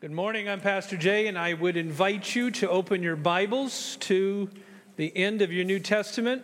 Good 0.00 0.12
morning. 0.12 0.48
I'm 0.48 0.62
Pastor 0.62 0.96
Jay, 0.96 1.26
and 1.26 1.36
I 1.36 1.52
would 1.52 1.76
invite 1.76 2.34
you 2.34 2.50
to 2.52 2.70
open 2.70 3.02
your 3.02 3.16
Bibles 3.16 3.96
to 3.96 4.48
the 4.96 5.14
end 5.14 5.42
of 5.42 5.52
your 5.52 5.66
New 5.66 5.78
Testament, 5.78 6.42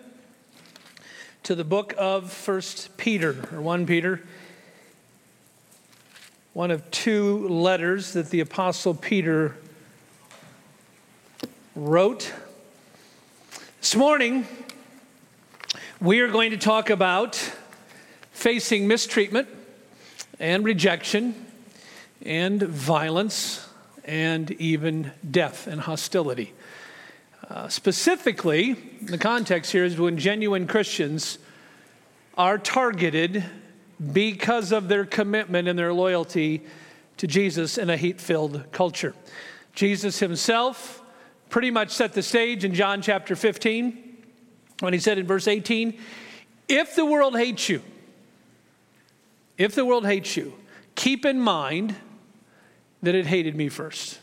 to 1.45 1.55
the 1.55 1.65
book 1.65 1.95
of 1.97 2.31
First 2.31 2.99
Peter, 2.99 3.49
or 3.55 3.63
1 3.63 3.87
Peter, 3.87 4.21
one 6.53 6.71
of 6.71 6.91
two 6.91 7.49
letters 7.49 8.13
that 8.13 8.29
the 8.29 8.41
Apostle 8.41 8.93
Peter 8.93 9.57
wrote. 11.75 12.35
This 13.81 13.97
morning, 13.97 14.47
we 15.99 16.21
are 16.21 16.29
going 16.29 16.51
to 16.51 16.59
talk 16.59 16.91
about 16.91 17.37
facing 18.33 18.87
mistreatment 18.87 19.49
and 20.39 20.63
rejection 20.63 21.46
and 22.25 22.63
violence 22.63 23.69
and 24.05 24.51
even 24.53 25.13
death 25.29 25.67
and 25.67 25.81
hostility. 25.81 26.53
Uh, 27.49 27.69
specifically, 27.69 28.73
the 29.03 29.19
context 29.19 29.73
here 29.73 29.85
is 29.85 29.99
when 29.99 30.19
genuine 30.19 30.67
Christians 30.67 31.39
are 32.37 32.59
targeted 32.59 33.45
because 34.13 34.73
of 34.73 34.89
their 34.89 35.05
commitment 35.05 35.69
and 35.69 35.79
their 35.79 35.93
loyalty 35.93 36.63
to 37.17 37.27
Jesus 37.27 37.79
in 37.79 37.89
a 37.89 37.97
hate 37.97 38.21
filled 38.21 38.71
culture. 38.73 39.15
Jesus 39.75 40.19
himself 40.19 41.03
pretty 41.49 41.71
much 41.71 41.91
set 41.91 42.13
the 42.13 42.23
stage 42.23 42.65
in 42.65 42.75
John 42.75 43.01
chapter 43.01 43.37
15 43.37 44.17
when 44.81 44.93
he 44.93 44.99
said 44.99 45.19
in 45.19 45.27
verse 45.27 45.49
18, 45.49 45.99
If 46.69 46.95
the 46.95 47.05
world 47.05 47.37
hates 47.37 47.69
you, 47.69 47.83
if 49.57 49.75
the 49.75 49.85
world 49.85 50.05
hates 50.05 50.37
you, 50.37 50.53
keep 50.95 51.25
in 51.25 51.41
mind 51.41 51.95
that 53.03 53.15
it 53.15 53.27
hated 53.27 53.55
me 53.55 53.69
first. 53.69 54.19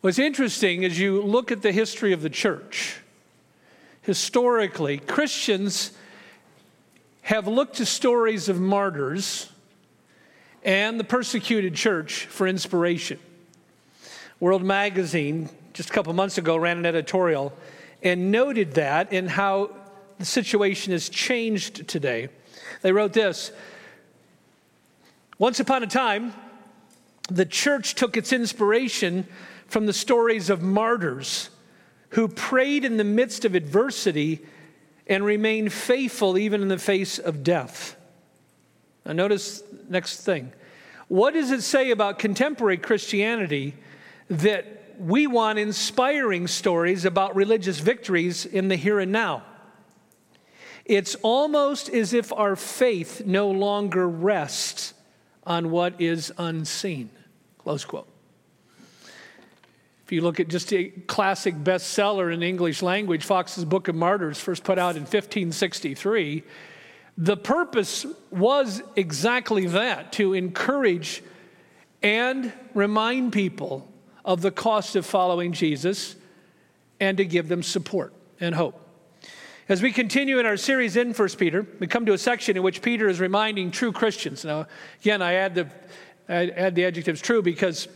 What's 0.00 0.18
interesting 0.18 0.82
is 0.82 0.98
you 0.98 1.22
look 1.22 1.50
at 1.50 1.62
the 1.62 1.72
history 1.72 2.12
of 2.12 2.22
the 2.22 2.30
church. 2.30 3.00
Historically, 4.02 4.98
Christians 4.98 5.92
have 7.22 7.48
looked 7.48 7.76
to 7.76 7.86
stories 7.86 8.50
of 8.50 8.60
martyrs 8.60 9.50
and 10.62 11.00
the 11.00 11.04
persecuted 11.04 11.74
church 11.74 12.26
for 12.26 12.46
inspiration. 12.46 13.18
World 14.40 14.62
Magazine, 14.62 15.48
just 15.72 15.90
a 15.90 15.92
couple 15.92 16.12
months 16.12 16.36
ago, 16.36 16.56
ran 16.56 16.76
an 16.76 16.86
editorial 16.86 17.52
and 18.02 18.30
noted 18.30 18.74
that 18.74 19.10
and 19.10 19.30
how 19.30 19.70
the 20.18 20.24
situation 20.24 20.92
has 20.92 21.08
changed 21.08 21.88
today. 21.88 22.28
They 22.82 22.92
wrote 22.92 23.14
this 23.14 23.52
Once 25.38 25.60
upon 25.60 25.82
a 25.82 25.86
time, 25.86 26.34
the 27.30 27.46
church 27.46 27.94
took 27.94 28.16
its 28.16 28.32
inspiration 28.32 29.26
from 29.66 29.86
the 29.86 29.92
stories 29.92 30.50
of 30.50 30.62
martyrs 30.62 31.50
who 32.10 32.28
prayed 32.28 32.84
in 32.84 32.96
the 32.96 33.04
midst 33.04 33.44
of 33.44 33.54
adversity 33.54 34.44
and 35.06 35.24
remained 35.24 35.72
faithful 35.72 36.38
even 36.38 36.62
in 36.62 36.68
the 36.68 36.78
face 36.78 37.18
of 37.18 37.42
death. 37.42 37.96
Now, 39.04 39.12
notice 39.12 39.62
next 39.88 40.20
thing. 40.20 40.52
What 41.08 41.34
does 41.34 41.50
it 41.50 41.62
say 41.62 41.90
about 41.90 42.18
contemporary 42.18 42.78
Christianity 42.78 43.74
that 44.30 44.94
we 44.98 45.26
want 45.26 45.58
inspiring 45.58 46.46
stories 46.46 47.04
about 47.04 47.36
religious 47.36 47.80
victories 47.80 48.46
in 48.46 48.68
the 48.68 48.76
here 48.76 49.00
and 49.00 49.12
now? 49.12 49.42
It's 50.84 51.14
almost 51.16 51.88
as 51.88 52.12
if 52.12 52.32
our 52.32 52.56
faith 52.56 53.22
no 53.26 53.50
longer 53.50 54.08
rests 54.08 54.93
on 55.46 55.70
what 55.70 56.00
is 56.00 56.32
unseen. 56.38 57.10
Close 57.58 57.84
quote. 57.84 58.08
If 60.04 60.12
you 60.12 60.20
look 60.20 60.38
at 60.38 60.48
just 60.48 60.72
a 60.72 60.90
classic 61.06 61.54
bestseller 61.54 62.32
in 62.32 62.42
English 62.42 62.82
language, 62.82 63.24
Foxe's 63.24 63.64
Book 63.64 63.88
of 63.88 63.94
Martyrs, 63.94 64.38
first 64.38 64.62
put 64.62 64.78
out 64.78 64.96
in 64.96 65.02
1563, 65.02 66.42
the 67.16 67.36
purpose 67.36 68.04
was 68.30 68.82
exactly 68.96 69.66
that 69.68 70.12
to 70.12 70.34
encourage 70.34 71.22
and 72.02 72.52
remind 72.74 73.32
people 73.32 73.90
of 74.24 74.42
the 74.42 74.50
cost 74.50 74.94
of 74.94 75.06
following 75.06 75.52
Jesus 75.52 76.16
and 77.00 77.16
to 77.16 77.24
give 77.24 77.48
them 77.48 77.62
support 77.62 78.12
and 78.40 78.54
hope. 78.54 78.83
As 79.66 79.80
we 79.80 79.92
continue 79.92 80.38
in 80.38 80.44
our 80.44 80.58
series 80.58 80.94
in 80.94 81.14
1 81.14 81.28
Peter, 81.38 81.66
we 81.78 81.86
come 81.86 82.04
to 82.04 82.12
a 82.12 82.18
section 82.18 82.54
in 82.54 82.62
which 82.62 82.82
Peter 82.82 83.08
is 83.08 83.18
reminding 83.18 83.70
true 83.70 83.92
Christians. 83.92 84.44
Now, 84.44 84.66
again, 85.00 85.22
I 85.22 85.34
add 85.34 85.54
the, 85.54 85.68
I 86.28 86.48
add 86.48 86.74
the 86.74 86.84
adjectives 86.84 87.22
true 87.22 87.40
because 87.40 87.88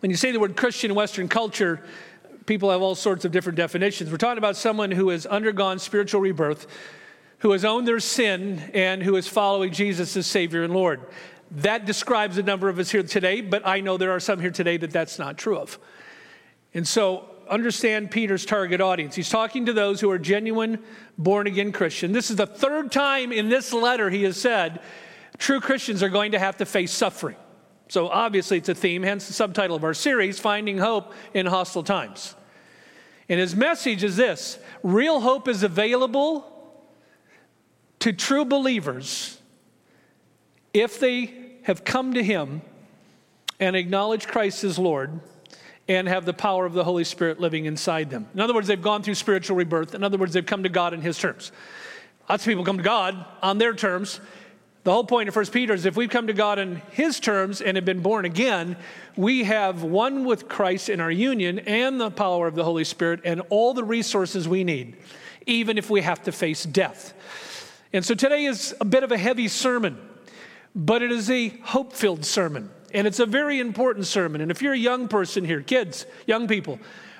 when 0.00 0.10
you 0.10 0.16
say 0.16 0.32
the 0.32 0.40
word 0.40 0.56
Christian 0.56 0.90
in 0.90 0.96
Western 0.96 1.28
culture, 1.28 1.84
people 2.46 2.72
have 2.72 2.82
all 2.82 2.96
sorts 2.96 3.24
of 3.24 3.30
different 3.30 3.56
definitions. 3.56 4.10
We're 4.10 4.16
talking 4.16 4.38
about 4.38 4.56
someone 4.56 4.90
who 4.90 5.10
has 5.10 5.24
undergone 5.24 5.78
spiritual 5.78 6.20
rebirth, 6.20 6.66
who 7.38 7.52
has 7.52 7.64
owned 7.64 7.86
their 7.86 8.00
sin, 8.00 8.68
and 8.74 9.04
who 9.04 9.14
is 9.14 9.28
following 9.28 9.70
Jesus 9.70 10.16
as 10.16 10.26
Savior 10.26 10.64
and 10.64 10.74
Lord. 10.74 11.00
That 11.52 11.86
describes 11.86 12.38
a 12.38 12.42
number 12.42 12.68
of 12.68 12.80
us 12.80 12.90
here 12.90 13.04
today, 13.04 13.40
but 13.40 13.64
I 13.64 13.78
know 13.78 13.98
there 13.98 14.10
are 14.10 14.18
some 14.18 14.40
here 14.40 14.50
today 14.50 14.78
that 14.78 14.90
that's 14.90 15.16
not 15.16 15.38
true 15.38 15.58
of. 15.58 15.78
And 16.74 16.88
so 16.88 17.35
understand 17.48 18.10
Peter's 18.10 18.44
target 18.44 18.80
audience. 18.80 19.14
He's 19.14 19.28
talking 19.28 19.66
to 19.66 19.72
those 19.72 20.00
who 20.00 20.10
are 20.10 20.18
genuine 20.18 20.82
born 21.18 21.46
again 21.46 21.72
Christian. 21.72 22.12
This 22.12 22.30
is 22.30 22.36
the 22.36 22.46
third 22.46 22.92
time 22.92 23.32
in 23.32 23.48
this 23.48 23.72
letter 23.72 24.10
he 24.10 24.22
has 24.24 24.36
said 24.36 24.80
true 25.38 25.60
Christians 25.60 26.02
are 26.02 26.08
going 26.08 26.32
to 26.32 26.38
have 26.38 26.56
to 26.58 26.66
face 26.66 26.92
suffering. 26.92 27.36
So 27.88 28.08
obviously 28.08 28.58
it's 28.58 28.68
a 28.68 28.74
theme, 28.74 29.02
hence 29.02 29.26
the 29.26 29.32
subtitle 29.32 29.76
of 29.76 29.84
our 29.84 29.94
series, 29.94 30.40
Finding 30.40 30.78
Hope 30.78 31.12
in 31.34 31.46
Hostile 31.46 31.82
Times. 31.84 32.34
And 33.28 33.38
his 33.38 33.54
message 33.54 34.02
is 34.04 34.16
this 34.16 34.58
real 34.82 35.20
hope 35.20 35.48
is 35.48 35.62
available 35.62 36.52
to 38.00 38.12
true 38.12 38.44
believers 38.44 39.40
if 40.72 41.00
they 41.00 41.34
have 41.62 41.84
come 41.84 42.14
to 42.14 42.22
him 42.22 42.62
and 43.58 43.74
acknowledge 43.74 44.26
Christ 44.26 44.64
as 44.64 44.78
Lord 44.78 45.20
and 45.88 46.08
have 46.08 46.24
the 46.24 46.32
power 46.32 46.66
of 46.66 46.72
the 46.72 46.84
Holy 46.84 47.04
Spirit 47.04 47.40
living 47.40 47.66
inside 47.66 48.10
them. 48.10 48.26
In 48.34 48.40
other 48.40 48.54
words, 48.54 48.66
they've 48.66 48.80
gone 48.80 49.02
through 49.02 49.14
spiritual 49.14 49.56
rebirth. 49.56 49.94
In 49.94 50.02
other 50.02 50.18
words, 50.18 50.32
they've 50.32 50.44
come 50.44 50.64
to 50.64 50.68
God 50.68 50.92
in 50.94 51.00
His 51.00 51.18
terms. 51.18 51.52
Lots 52.28 52.42
of 52.42 52.48
people 52.48 52.64
come 52.64 52.78
to 52.78 52.82
God 52.82 53.24
on 53.42 53.58
their 53.58 53.72
terms. 53.72 54.20
The 54.82 54.92
whole 54.92 55.04
point 55.04 55.28
of 55.28 55.34
1 55.34 55.46
Peter 55.46 55.74
is 55.74 55.84
if 55.84 55.96
we've 55.96 56.10
come 56.10 56.28
to 56.28 56.32
God 56.32 56.58
in 56.58 56.76
His 56.90 57.18
terms 57.20 57.60
and 57.60 57.76
have 57.76 57.84
been 57.84 58.00
born 58.00 58.24
again, 58.24 58.76
we 59.16 59.44
have 59.44 59.82
one 59.82 60.24
with 60.24 60.48
Christ 60.48 60.88
in 60.88 61.00
our 61.00 61.10
union 61.10 61.60
and 61.60 62.00
the 62.00 62.10
power 62.10 62.46
of 62.46 62.54
the 62.54 62.64
Holy 62.64 62.84
Spirit 62.84 63.20
and 63.24 63.42
all 63.48 63.74
the 63.74 63.84
resources 63.84 64.48
we 64.48 64.64
need, 64.64 64.96
even 65.46 65.78
if 65.78 65.90
we 65.90 66.02
have 66.02 66.22
to 66.24 66.32
face 66.32 66.64
death. 66.64 67.14
And 67.92 68.04
so 68.04 68.14
today 68.14 68.44
is 68.44 68.74
a 68.80 68.84
bit 68.84 69.02
of 69.02 69.10
a 69.10 69.18
heavy 69.18 69.48
sermon, 69.48 69.98
but 70.74 71.02
it 71.02 71.10
is 71.10 71.30
a 71.30 71.48
hope 71.48 71.92
filled 71.92 72.24
sermon. 72.24 72.70
And 72.96 73.06
it's 73.06 73.20
a 73.20 73.26
very 73.26 73.60
important 73.60 74.06
sermon. 74.06 74.40
And 74.40 74.50
if 74.50 74.62
you're 74.62 74.72
a 74.72 74.78
young 74.78 75.06
person 75.06 75.44
here, 75.44 75.60
kids, 75.60 76.06
young 76.26 76.48
people, 76.48 76.78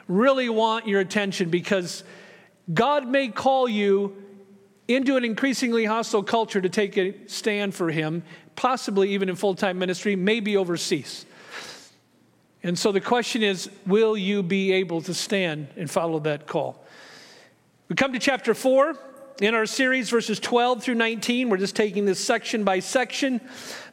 really 0.09 0.48
want 0.48 0.88
your 0.88 1.00
attention 1.00 1.50
because 1.50 2.03
God 2.72 3.06
may 3.06 3.28
call 3.28 3.69
you 3.69 4.16
into 4.88 5.19
an 5.19 5.25
increasingly 5.25 5.84
hostile 5.84 6.22
culture 6.22 6.62
to 6.62 6.70
take 6.70 6.97
a 6.97 7.14
stand 7.26 7.75
for 7.75 7.91
Him, 7.91 8.22
possibly 8.54 9.10
even 9.12 9.28
in 9.28 9.37
full 9.37 9.54
time 9.54 9.78
ministry, 9.78 10.16
maybe 10.16 10.56
overseas. 10.56 11.26
And 12.62 12.78
so 12.78 12.91
the 12.91 13.03
question 13.03 13.43
is 13.43 13.69
will 13.84 14.16
you 14.16 14.43
be 14.43 14.72
able 14.72 15.03
to 15.03 15.12
stand 15.12 15.69
and 15.76 15.91
follow 15.91 16.20
that 16.20 16.47
call? 16.47 16.82
We 17.91 17.97
come 17.97 18.14
to 18.14 18.19
chapter 18.19 18.54
4 18.54 18.97
in 19.43 19.54
our 19.54 19.66
series, 19.66 20.08
verses 20.08 20.41
12 20.41 20.82
through 20.82 20.94
19. 20.94 21.50
We're 21.50 21.58
just 21.58 21.76
taking 21.76 22.06
this 22.06 22.19
section 22.19 22.64
by 22.64 22.78
section. 22.78 23.43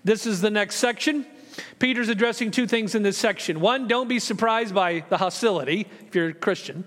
This 0.06 0.26
is 0.26 0.40
the 0.40 0.50
next 0.50 0.76
section. 0.76 1.26
Peter's 1.80 2.10
addressing 2.10 2.52
two 2.52 2.68
things 2.68 2.96
in 2.96 3.04
this 3.04 3.18
section. 3.18 3.60
One, 3.60 3.88
don't 3.88 4.08
be 4.08 4.20
surprised 4.20 4.74
by 4.74 5.04
the 5.10 5.18
hostility 5.18 5.88
if 6.08 6.16
you're 6.16 6.30
a 6.30 6.34
Christian. 6.34 6.84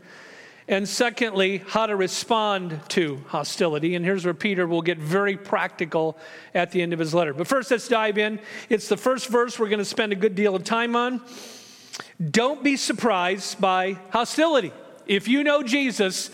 And 0.68 0.88
secondly, 0.88 1.62
how 1.68 1.86
to 1.86 1.94
respond 1.94 2.80
to 2.88 3.22
hostility. 3.28 3.94
And 3.94 4.04
here's 4.04 4.24
where 4.24 4.34
Peter 4.34 4.66
will 4.66 4.82
get 4.82 4.98
very 4.98 5.36
practical 5.36 6.18
at 6.54 6.72
the 6.72 6.82
end 6.82 6.92
of 6.92 6.98
his 6.98 7.14
letter. 7.14 7.32
But 7.32 7.46
first, 7.46 7.70
let's 7.70 7.86
dive 7.86 8.18
in. 8.18 8.40
It's 8.68 8.88
the 8.88 8.96
first 8.96 9.28
verse 9.28 9.58
we're 9.58 9.68
going 9.68 9.78
to 9.78 9.84
spend 9.84 10.12
a 10.12 10.16
good 10.16 10.34
deal 10.34 10.56
of 10.56 10.64
time 10.64 10.96
on. 10.96 11.20
Don't 12.30 12.64
be 12.64 12.76
surprised 12.76 13.60
by 13.60 13.96
hostility. 14.10 14.72
If 15.06 15.28
you 15.28 15.44
know 15.44 15.62
Jesus, 15.62 16.30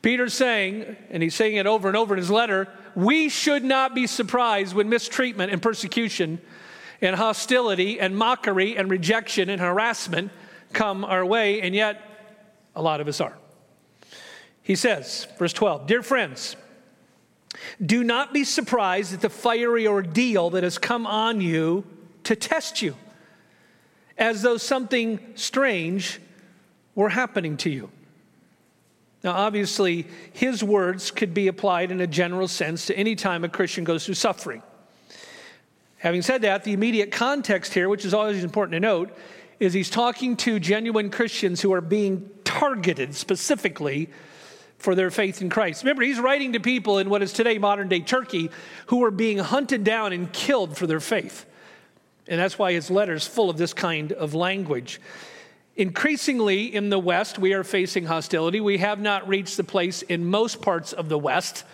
Peter's 0.00 0.34
saying, 0.34 0.96
and 1.10 1.20
he's 1.20 1.34
saying 1.34 1.56
it 1.56 1.66
over 1.66 1.88
and 1.88 1.96
over 1.96 2.14
in 2.14 2.18
his 2.18 2.30
letter, 2.30 2.68
we 2.94 3.28
should 3.28 3.64
not 3.64 3.96
be 3.96 4.06
surprised 4.06 4.74
when 4.74 4.88
mistreatment 4.88 5.52
and 5.52 5.60
persecution 5.60 6.40
and 7.00 7.16
hostility 7.16 8.00
and 8.00 8.16
mockery 8.16 8.76
and 8.76 8.90
rejection 8.90 9.48
and 9.48 9.60
harassment 9.60 10.30
come 10.72 11.04
our 11.04 11.24
way, 11.24 11.60
and 11.60 11.74
yet 11.74 12.02
a 12.74 12.82
lot 12.82 13.00
of 13.00 13.08
us 13.08 13.20
are. 13.20 13.36
He 14.62 14.74
says, 14.74 15.26
verse 15.38 15.52
12, 15.52 15.86
Dear 15.86 16.02
friends, 16.02 16.56
do 17.84 18.02
not 18.04 18.32
be 18.32 18.44
surprised 18.44 19.14
at 19.14 19.20
the 19.20 19.30
fiery 19.30 19.86
ordeal 19.86 20.50
that 20.50 20.62
has 20.62 20.78
come 20.78 21.06
on 21.06 21.40
you 21.40 21.84
to 22.24 22.36
test 22.36 22.82
you, 22.82 22.96
as 24.18 24.42
though 24.42 24.56
something 24.56 25.20
strange 25.34 26.20
were 26.94 27.08
happening 27.08 27.56
to 27.58 27.70
you. 27.70 27.90
Now, 29.22 29.32
obviously, 29.32 30.06
his 30.32 30.62
words 30.62 31.10
could 31.10 31.34
be 31.34 31.48
applied 31.48 31.90
in 31.90 32.00
a 32.00 32.06
general 32.06 32.48
sense 32.48 32.86
to 32.86 32.96
any 32.96 33.16
time 33.16 33.44
a 33.44 33.48
Christian 33.48 33.84
goes 33.84 34.04
through 34.04 34.14
suffering. 34.14 34.62
Having 36.06 36.22
said 36.22 36.42
that, 36.42 36.62
the 36.62 36.72
immediate 36.72 37.10
context 37.10 37.74
here, 37.74 37.88
which 37.88 38.04
is 38.04 38.14
always 38.14 38.44
important 38.44 38.74
to 38.74 38.78
note, 38.78 39.10
is 39.58 39.72
he's 39.72 39.90
talking 39.90 40.36
to 40.36 40.60
genuine 40.60 41.10
Christians 41.10 41.60
who 41.60 41.72
are 41.72 41.80
being 41.80 42.30
targeted 42.44 43.12
specifically 43.12 44.08
for 44.78 44.94
their 44.94 45.10
faith 45.10 45.42
in 45.42 45.50
Christ. 45.50 45.82
Remember, 45.82 46.04
he's 46.04 46.20
writing 46.20 46.52
to 46.52 46.60
people 46.60 46.98
in 46.98 47.10
what 47.10 47.24
is 47.24 47.32
today 47.32 47.58
modern 47.58 47.88
day 47.88 47.98
Turkey 47.98 48.50
who 48.86 49.02
are 49.02 49.10
being 49.10 49.38
hunted 49.38 49.82
down 49.82 50.12
and 50.12 50.32
killed 50.32 50.76
for 50.76 50.86
their 50.86 51.00
faith. 51.00 51.44
And 52.28 52.38
that's 52.38 52.56
why 52.56 52.72
his 52.72 52.88
letter 52.88 53.14
is 53.14 53.26
full 53.26 53.50
of 53.50 53.56
this 53.56 53.74
kind 53.74 54.12
of 54.12 54.32
language. 54.32 55.00
Increasingly 55.74 56.72
in 56.72 56.88
the 56.88 57.00
West, 57.00 57.36
we 57.36 57.52
are 57.52 57.64
facing 57.64 58.04
hostility. 58.04 58.60
We 58.60 58.78
have 58.78 59.00
not 59.00 59.26
reached 59.26 59.56
the 59.56 59.64
place 59.64 60.02
in 60.02 60.24
most 60.24 60.62
parts 60.62 60.92
of 60.92 61.08
the 61.08 61.18
West, 61.18 61.64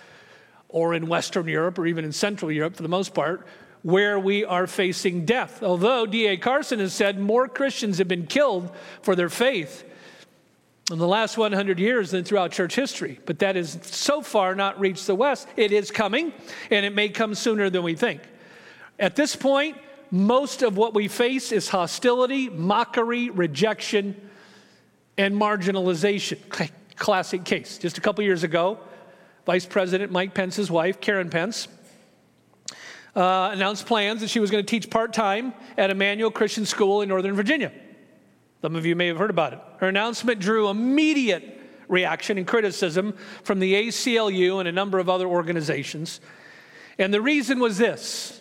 or 0.71 0.95
in 0.95 1.07
Western 1.07 1.49
Europe, 1.49 1.79
or 1.79 1.87
even 1.87 2.03
in 2.03 2.13
Central 2.13 2.51
Europe 2.51 2.77
for 2.77 2.83
the 2.83 2.89
most 2.89 3.13
part, 3.13 3.47
where 3.83 4.19
we 4.19 4.45
are 4.45 4.67
facing 4.67 5.25
death. 5.25 5.63
Although 5.63 6.07
D.A. 6.07 6.37
Carson 6.37 6.79
has 6.79 6.93
said 6.93 7.19
more 7.19 7.49
Christians 7.49 7.99
have 7.99 8.09
been 8.09 8.27
killed 8.27 8.71
for 9.03 9.17
their 9.17 9.29
faith 9.29 9.85
in 10.91 10.99
the 10.99 11.09
last 11.09 11.39
100 11.39 11.79
years 11.79 12.11
than 12.11 12.25
throughout 12.25 12.53
church 12.53 12.75
history. 12.75 13.19
But 13.27 13.39
that 13.41 13.57
has 13.57 13.79
so 13.83 14.23
far 14.23 14.55
not 14.55 14.79
reached 14.79 15.07
the 15.07 15.15
West. 15.15 15.49
It 15.57 15.73
is 15.73 15.91
coming, 15.91 16.33
and 16.71 16.87
it 16.87 16.95
may 16.95 17.09
come 17.09 17.35
sooner 17.35 17.71
than 17.71 17.83
we 17.83 17.95
think. 17.95 18.21
At 18.99 19.17
this 19.17 19.35
point, 19.35 19.79
most 20.11 20.63
of 20.63 20.77
what 20.77 20.95
we 20.95 21.09
face 21.09 21.53
is 21.53 21.69
hostility, 21.69 22.49
mockery, 22.51 23.31
rejection, 23.31 24.31
and 25.17 25.35
marginalization. 25.35 26.39
Classic 26.97 27.43
case. 27.45 27.79
Just 27.79 27.99
a 27.99 28.01
couple 28.01 28.23
years 28.23 28.45
ago, 28.45 28.79
Vice 29.47 29.67
President 29.67 30.13
Mike 30.13 30.35
Pence's 30.35 30.71
wife, 30.71 31.01
Karen 31.01 31.31
Pence, 31.31 31.67
uh, 33.15 33.51
announced 33.53 33.87
plans 33.87 34.21
that 34.21 34.31
she 34.31 34.41
was 34.41 34.51
going 34.51 34.65
to 34.65 34.69
teach 34.69 34.91
part 34.91 35.13
time 35.13 35.53
at 35.77 35.91
Immanuel 35.91 36.31
Christian 36.31 36.65
School 36.65 37.03
in 37.03 37.09
Northern 37.09 37.35
Virginia. 37.35 37.73
Some 38.63 38.77
of 38.77 38.87
you 38.87 38.97
may 38.97 39.09
have 39.09 39.19
heard 39.19 39.31
about 39.31 39.53
it. 39.53 39.61
Her 39.79 39.89
announcement 39.89 40.41
drew 40.41 40.69
immediate 40.69 41.61
reaction 41.89 42.39
and 42.39 42.47
criticism 42.47 43.15
from 43.43 43.59
the 43.59 43.75
ACLU 43.75 44.61
and 44.61 44.69
a 44.69 44.73
number 44.73 44.99
of 44.99 45.09
other 45.09 45.27
organizations. 45.27 46.21
And 46.99 47.13
the 47.13 47.21
reason 47.21 47.59
was 47.59 47.77
this, 47.79 48.41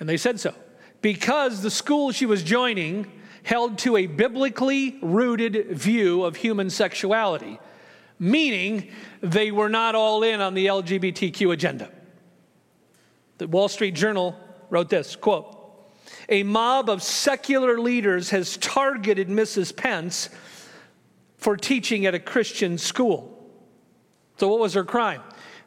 and 0.00 0.08
they 0.08 0.16
said 0.16 0.40
so 0.40 0.54
because 1.02 1.62
the 1.62 1.70
school 1.70 2.12
she 2.12 2.26
was 2.26 2.42
joining 2.42 3.10
held 3.42 3.78
to 3.78 3.96
a 3.96 4.06
biblically 4.06 4.98
rooted 5.02 5.70
view 5.70 6.24
of 6.24 6.36
human 6.36 6.70
sexuality, 6.70 7.58
meaning 8.18 8.90
they 9.20 9.50
were 9.50 9.68
not 9.68 9.94
all 9.94 10.22
in 10.22 10.40
on 10.40 10.54
the 10.54 10.66
LGBTQ 10.66 11.52
agenda. 11.52 11.90
The 13.38 13.46
Wall 13.46 13.68
Street 13.68 13.94
Journal 13.94 14.36
wrote 14.68 14.90
this 14.90 15.16
quote, 15.16 15.54
a 16.28 16.42
mob 16.42 16.90
of 16.90 17.02
secular 17.02 17.78
leaders 17.78 18.30
has 18.30 18.56
targeted 18.58 19.28
Mrs. 19.28 19.74
Pence 19.74 20.28
for 21.36 21.56
teaching 21.56 22.04
at 22.04 22.14
a 22.14 22.18
Christian 22.18 22.76
school. 22.76 23.34
So, 24.36 24.48
what 24.48 24.60
was 24.60 24.74
her 24.74 24.84
crime? 24.84 25.22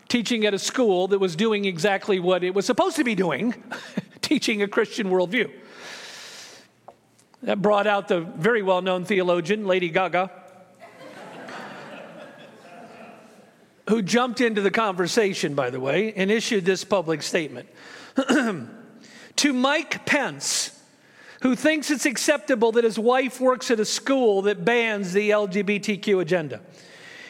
Teaching 0.07 0.45
at 0.45 0.53
a 0.53 0.59
school 0.59 1.07
that 1.07 1.19
was 1.19 1.35
doing 1.35 1.65
exactly 1.65 2.19
what 2.19 2.43
it 2.43 2.53
was 2.53 2.65
supposed 2.65 2.97
to 2.97 3.03
be 3.03 3.15
doing 3.15 3.55
teaching 4.21 4.61
a 4.61 4.67
Christian 4.67 5.07
worldview. 5.07 5.51
That 7.43 7.61
brought 7.61 7.87
out 7.87 8.07
the 8.07 8.21
very 8.21 8.61
well 8.61 8.81
known 8.81 9.03
theologian, 9.05 9.65
Lady 9.65 9.89
Gaga, 9.89 10.29
who 13.89 14.01
jumped 14.01 14.41
into 14.41 14.61
the 14.61 14.71
conversation, 14.71 15.55
by 15.55 15.69
the 15.69 15.79
way, 15.79 16.13
and 16.13 16.31
issued 16.31 16.65
this 16.65 16.83
public 16.83 17.21
statement. 17.21 17.67
to 19.35 19.53
Mike 19.53 20.05
Pence, 20.05 20.79
who 21.41 21.55
thinks 21.55 21.89
it's 21.89 22.05
acceptable 22.05 22.71
that 22.73 22.83
his 22.83 22.99
wife 22.99 23.39
works 23.39 23.71
at 23.71 23.79
a 23.79 23.85
school 23.85 24.43
that 24.43 24.63
bans 24.63 25.13
the 25.13 25.31
LGBTQ 25.31 26.21
agenda. 26.21 26.61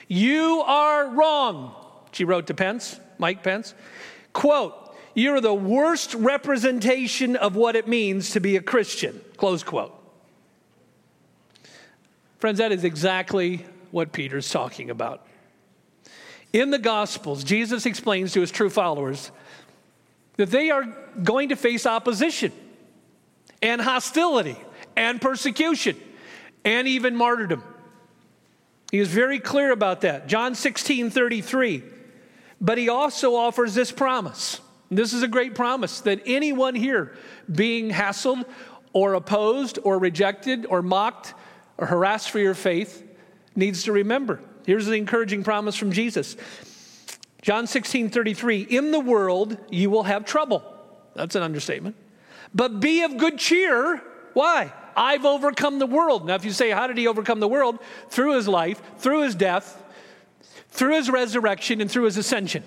You 0.07 0.61
are 0.65 1.07
wrong, 1.07 1.73
she 2.11 2.25
wrote 2.25 2.47
to 2.47 2.53
Pence, 2.53 2.99
Mike 3.17 3.43
Pence. 3.43 3.73
Quote, 4.33 4.75
you're 5.13 5.41
the 5.41 5.53
worst 5.53 6.13
representation 6.13 7.35
of 7.35 7.55
what 7.55 7.75
it 7.75 7.87
means 7.87 8.31
to 8.31 8.39
be 8.39 8.55
a 8.55 8.61
Christian, 8.61 9.19
close 9.37 9.63
quote. 9.63 9.97
Friends, 12.39 12.57
that 12.57 12.71
is 12.71 12.83
exactly 12.83 13.65
what 13.91 14.13
Peter's 14.13 14.49
talking 14.49 14.89
about. 14.89 15.27
In 16.53 16.69
the 16.69 16.79
Gospels, 16.79 17.43
Jesus 17.43 17.85
explains 17.85 18.33
to 18.33 18.41
his 18.41 18.51
true 18.51 18.69
followers 18.69 19.31
that 20.37 20.51
they 20.51 20.69
are 20.69 20.83
going 21.23 21.49
to 21.49 21.55
face 21.55 21.85
opposition 21.85 22.51
and 23.61 23.79
hostility 23.79 24.57
and 24.95 25.21
persecution 25.21 25.95
and 26.65 26.87
even 26.87 27.15
martyrdom. 27.15 27.63
He 28.91 28.99
is 28.99 29.07
very 29.07 29.39
clear 29.39 29.71
about 29.71 30.01
that. 30.01 30.27
John 30.27 30.55
16 30.55 31.09
33. 31.09 31.83
But 32.59 32.77
he 32.77 32.89
also 32.89 33.35
offers 33.35 33.73
this 33.73 33.91
promise. 33.91 34.59
This 34.91 35.13
is 35.13 35.23
a 35.23 35.27
great 35.27 35.55
promise 35.55 36.01
that 36.01 36.21
anyone 36.25 36.75
here 36.75 37.15
being 37.49 37.89
hassled 37.89 38.45
or 38.93 39.13
opposed 39.13 39.79
or 39.83 39.97
rejected 39.97 40.65
or 40.65 40.81
mocked 40.81 41.33
or 41.77 41.87
harassed 41.87 42.29
for 42.29 42.39
your 42.39 42.53
faith 42.53 43.03
needs 43.55 43.83
to 43.83 43.93
remember. 43.93 44.41
Here's 44.65 44.85
the 44.85 44.93
encouraging 44.93 45.43
promise 45.43 45.75
from 45.75 45.91
Jesus 45.91 46.35
John 47.41 47.67
16 47.67 48.09
33, 48.09 48.61
in 48.61 48.91
the 48.91 48.99
world 48.99 49.57
you 49.69 49.89
will 49.89 50.03
have 50.03 50.25
trouble. 50.25 50.63
That's 51.15 51.35
an 51.35 51.43
understatement. 51.43 51.95
But 52.53 52.79
be 52.79 53.03
of 53.03 53.17
good 53.17 53.37
cheer. 53.37 54.01
Why? 54.33 54.71
I've 54.95 55.25
overcome 55.25 55.79
the 55.79 55.85
world. 55.85 56.25
Now, 56.25 56.35
if 56.35 56.45
you 56.45 56.51
say, 56.51 56.69
how 56.69 56.87
did 56.87 56.97
he 56.97 57.07
overcome 57.07 57.39
the 57.39 57.47
world? 57.47 57.79
Through 58.09 58.35
his 58.35 58.47
life, 58.47 58.81
through 58.97 59.23
his 59.23 59.35
death, 59.35 59.81
through 60.69 60.95
his 60.95 61.09
resurrection, 61.09 61.81
and 61.81 61.89
through 61.89 62.03
his 62.03 62.17
ascension. 62.17 62.63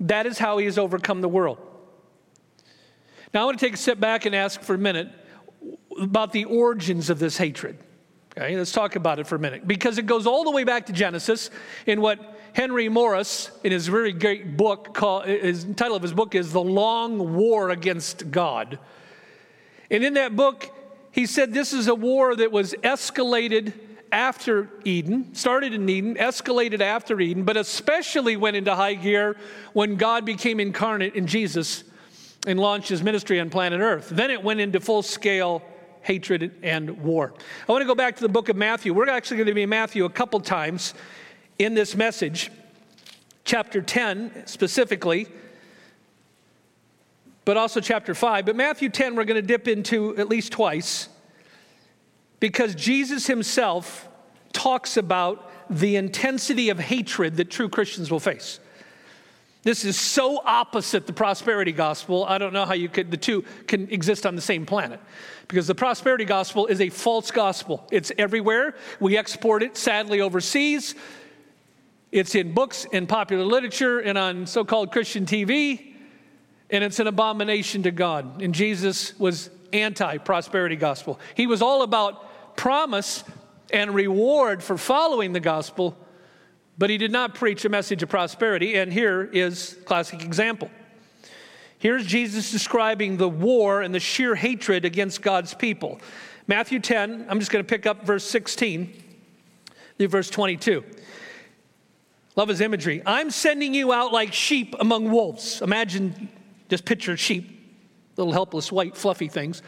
That 0.00 0.26
is 0.26 0.38
how 0.38 0.58
he 0.58 0.66
has 0.66 0.78
overcome 0.78 1.20
the 1.20 1.28
world. 1.28 1.58
Now, 3.32 3.42
I 3.42 3.44
want 3.44 3.58
to 3.58 3.64
take 3.64 3.74
a 3.74 3.78
step 3.78 4.00
back 4.00 4.26
and 4.26 4.34
ask 4.34 4.60
for 4.60 4.74
a 4.74 4.78
minute 4.78 5.08
about 6.00 6.32
the 6.32 6.44
origins 6.44 7.10
of 7.10 7.18
this 7.18 7.36
hatred. 7.36 7.78
Okay, 8.40 8.56
let's 8.56 8.72
talk 8.72 8.96
about 8.96 9.18
it 9.18 9.26
for 9.26 9.34
a 9.34 9.38
minute 9.38 9.68
because 9.68 9.98
it 9.98 10.06
goes 10.06 10.26
all 10.26 10.44
the 10.44 10.50
way 10.50 10.64
back 10.64 10.86
to 10.86 10.94
Genesis 10.94 11.50
in 11.84 12.00
what 12.00 12.38
Henry 12.54 12.88
Morris, 12.88 13.50
in 13.62 13.70
his 13.70 13.86
very 13.86 14.14
great 14.14 14.56
book, 14.56 14.94
called, 14.94 15.26
his 15.26 15.66
title 15.76 15.94
of 15.94 16.00
his 16.00 16.14
book 16.14 16.34
is 16.34 16.50
The 16.50 16.62
Long 16.62 17.34
War 17.36 17.68
Against 17.68 18.30
God. 18.30 18.78
And 19.90 20.02
in 20.02 20.14
that 20.14 20.36
book, 20.36 20.74
he 21.12 21.26
said 21.26 21.52
this 21.52 21.74
is 21.74 21.86
a 21.86 21.94
war 21.94 22.34
that 22.34 22.50
was 22.50 22.72
escalated 22.82 23.74
after 24.10 24.70
Eden, 24.84 25.34
started 25.34 25.74
in 25.74 25.86
Eden, 25.86 26.14
escalated 26.14 26.80
after 26.80 27.20
Eden, 27.20 27.44
but 27.44 27.58
especially 27.58 28.38
went 28.38 28.56
into 28.56 28.74
high 28.74 28.94
gear 28.94 29.36
when 29.74 29.96
God 29.96 30.24
became 30.24 30.60
incarnate 30.60 31.14
in 31.14 31.26
Jesus 31.26 31.84
and 32.46 32.58
launched 32.58 32.88
his 32.88 33.02
ministry 33.02 33.38
on 33.38 33.50
planet 33.50 33.82
Earth. 33.82 34.08
Then 34.08 34.30
it 34.30 34.42
went 34.42 34.60
into 34.60 34.80
full 34.80 35.02
scale 35.02 35.62
hatred 36.02 36.52
and 36.62 37.02
war. 37.02 37.32
I 37.68 37.72
want 37.72 37.82
to 37.82 37.86
go 37.86 37.94
back 37.94 38.16
to 38.16 38.22
the 38.22 38.28
book 38.28 38.48
of 38.48 38.56
Matthew. 38.56 38.94
We're 38.94 39.08
actually 39.08 39.38
going 39.38 39.48
to 39.48 39.54
be 39.54 39.62
in 39.62 39.68
Matthew 39.68 40.04
a 40.04 40.10
couple 40.10 40.40
times 40.40 40.94
in 41.58 41.74
this 41.74 41.94
message, 41.94 42.50
chapter 43.44 43.82
10 43.82 44.46
specifically, 44.46 45.26
but 47.44 47.56
also 47.56 47.80
chapter 47.80 48.14
5. 48.14 48.46
But 48.46 48.56
Matthew 48.56 48.88
10, 48.88 49.14
we're 49.14 49.24
going 49.24 49.40
to 49.40 49.46
dip 49.46 49.68
into 49.68 50.16
at 50.16 50.28
least 50.28 50.52
twice 50.52 51.08
because 52.38 52.74
Jesus 52.74 53.26
himself 53.26 54.08
talks 54.52 54.96
about 54.96 55.50
the 55.68 55.96
intensity 55.96 56.70
of 56.70 56.78
hatred 56.78 57.36
that 57.36 57.50
true 57.50 57.68
Christians 57.68 58.10
will 58.10 58.20
face. 58.20 58.58
This 59.62 59.84
is 59.84 59.98
so 59.98 60.40
opposite 60.44 61.06
the 61.06 61.12
prosperity 61.12 61.72
gospel. 61.72 62.24
I 62.24 62.38
don't 62.38 62.52
know 62.52 62.64
how 62.64 62.72
you 62.74 62.88
could, 62.88 63.10
the 63.10 63.16
two 63.16 63.44
can 63.66 63.90
exist 63.90 64.24
on 64.24 64.34
the 64.34 64.42
same 64.42 64.64
planet. 64.64 65.00
Because 65.50 65.66
the 65.66 65.74
prosperity 65.74 66.24
gospel 66.24 66.68
is 66.68 66.80
a 66.80 66.90
false 66.90 67.32
gospel. 67.32 67.84
It's 67.90 68.12
everywhere. 68.16 68.76
We 69.00 69.18
export 69.18 69.64
it 69.64 69.76
sadly 69.76 70.20
overseas. 70.20 70.94
It's 72.12 72.36
in 72.36 72.52
books, 72.52 72.84
in 72.84 73.08
popular 73.08 73.44
literature, 73.44 73.98
and 73.98 74.16
on 74.16 74.46
so 74.46 74.64
called 74.64 74.92
Christian 74.92 75.26
TV, 75.26 75.94
and 76.70 76.84
it's 76.84 77.00
an 77.00 77.08
abomination 77.08 77.82
to 77.82 77.90
God. 77.90 78.40
And 78.40 78.54
Jesus 78.54 79.18
was 79.18 79.50
anti 79.72 80.18
prosperity 80.18 80.76
gospel. 80.76 81.18
He 81.34 81.48
was 81.48 81.62
all 81.62 81.82
about 81.82 82.56
promise 82.56 83.24
and 83.72 83.92
reward 83.92 84.62
for 84.62 84.78
following 84.78 85.32
the 85.32 85.40
gospel, 85.40 85.98
but 86.78 86.90
he 86.90 86.96
did 86.96 87.10
not 87.10 87.34
preach 87.34 87.64
a 87.64 87.68
message 87.68 88.04
of 88.04 88.08
prosperity. 88.08 88.76
And 88.76 88.92
here 88.92 89.24
is 89.24 89.76
classic 89.84 90.22
example. 90.22 90.70
Here's 91.80 92.04
Jesus 92.04 92.52
describing 92.52 93.16
the 93.16 93.28
war 93.28 93.80
and 93.80 93.94
the 93.94 94.00
sheer 94.00 94.34
hatred 94.34 94.84
against 94.84 95.22
God's 95.22 95.54
people. 95.54 95.98
Matthew 96.46 96.78
10, 96.78 97.24
I'm 97.26 97.38
just 97.38 97.50
going 97.50 97.64
to 97.64 97.68
pick 97.68 97.86
up 97.86 98.04
verse 98.04 98.22
16 98.24 99.02
through 99.96 100.08
verse 100.08 100.28
22. 100.28 100.84
Love 102.36 102.48
his 102.48 102.60
imagery. 102.60 103.02
I'm 103.06 103.30
sending 103.30 103.72
you 103.72 103.94
out 103.94 104.12
like 104.12 104.34
sheep 104.34 104.76
among 104.78 105.10
wolves. 105.10 105.62
Imagine, 105.62 106.28
just 106.68 106.84
picture 106.84 107.16
sheep, 107.16 107.58
little 108.18 108.34
helpless, 108.34 108.70
white, 108.70 108.94
fluffy 108.94 109.28
things, 109.28 109.62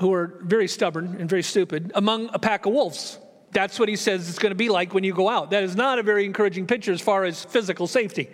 who 0.00 0.12
are 0.12 0.40
very 0.42 0.66
stubborn 0.66 1.16
and 1.20 1.30
very 1.30 1.44
stupid, 1.44 1.92
among 1.94 2.28
a 2.32 2.40
pack 2.40 2.66
of 2.66 2.72
wolves. 2.72 3.20
That's 3.52 3.78
what 3.78 3.88
he 3.88 3.94
says 3.94 4.28
it's 4.28 4.40
going 4.40 4.50
to 4.50 4.56
be 4.56 4.68
like 4.68 4.94
when 4.94 5.04
you 5.04 5.14
go 5.14 5.28
out. 5.28 5.50
That 5.50 5.62
is 5.62 5.76
not 5.76 6.00
a 6.00 6.02
very 6.02 6.24
encouraging 6.24 6.66
picture 6.66 6.90
as 6.90 7.00
far 7.00 7.22
as 7.22 7.44
physical 7.44 7.86
safety. 7.86 8.28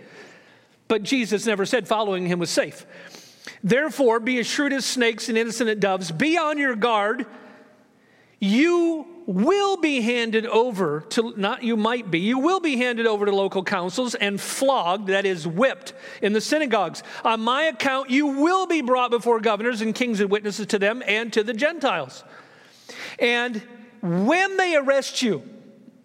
But 0.89 1.03
Jesus 1.03 1.47
never 1.47 1.65
said 1.65 1.89
following 1.89 2.27
him 2.27 2.39
was 2.39 2.51
safe. 2.51 2.87
Therefore, 3.63 4.21
be 4.21 4.39
as 4.39 4.47
shrewd 4.47 4.73
as 4.73 4.85
snakes 4.85 5.29
and 5.29 5.39
innocent 5.39 5.71
as 5.71 5.77
doves. 5.77 6.11
Be 6.11 6.37
on 6.37 6.59
your 6.59 6.77
guard. 6.77 7.27
You 8.41 9.07
will 9.27 9.79
be 9.79 10.03
handed 10.03 10.45
over 10.47 11.01
to, 11.11 11.33
not 11.37 11.63
you 11.63 11.77
might 11.77 12.11
be, 12.11 12.21
you 12.21 12.39
will 12.39 12.61
be 12.61 12.77
handed 12.77 13.07
over 13.07 13.25
to 13.25 13.35
local 13.35 13.65
councils 13.65 14.15
and 14.15 14.39
flogged, 14.39 15.07
that 15.09 15.25
is, 15.25 15.47
whipped 15.47 15.95
in 16.21 16.35
the 16.35 16.41
synagogues. 16.41 17.03
On 17.25 17.41
my 17.41 17.65
account, 17.65 18.11
you 18.11 18.27
will 18.27 18.67
be 18.67 18.83
brought 18.83 19.11
before 19.11 19.41
governors 19.41 19.81
and 19.81 19.95
kings 19.95 20.21
and 20.21 20.31
witnesses 20.31 20.67
to 20.67 20.79
them 20.79 21.03
and 21.07 21.33
to 21.33 21.43
the 21.43 21.55
Gentiles. 21.55 22.23
And 23.19 23.63
when 24.03 24.59
they 24.59 24.77
arrest 24.77 25.23
you, 25.23 25.43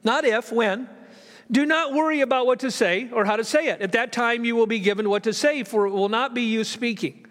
not 0.04 0.24
if, 0.24 0.52
when, 0.52 0.88
do 1.52 1.66
not 1.66 1.94
worry 1.94 2.22
about 2.22 2.46
what 2.46 2.60
to 2.60 2.72
say 2.72 3.10
or 3.12 3.26
how 3.26 3.36
to 3.36 3.44
say 3.44 3.68
it. 3.68 3.82
At 3.82 3.94
that 3.94 4.12
time, 4.12 4.46
you 4.46 4.56
will 4.56 4.68
be 4.68 4.80
given 4.80 5.10
what 5.10 5.24
to 5.24 5.34
say, 5.34 5.64
for 5.64 5.88
it 5.88 5.92
will 5.92 6.10
not 6.10 6.34
be 6.34 6.44
you 6.44 6.64
speaking, 6.64 7.26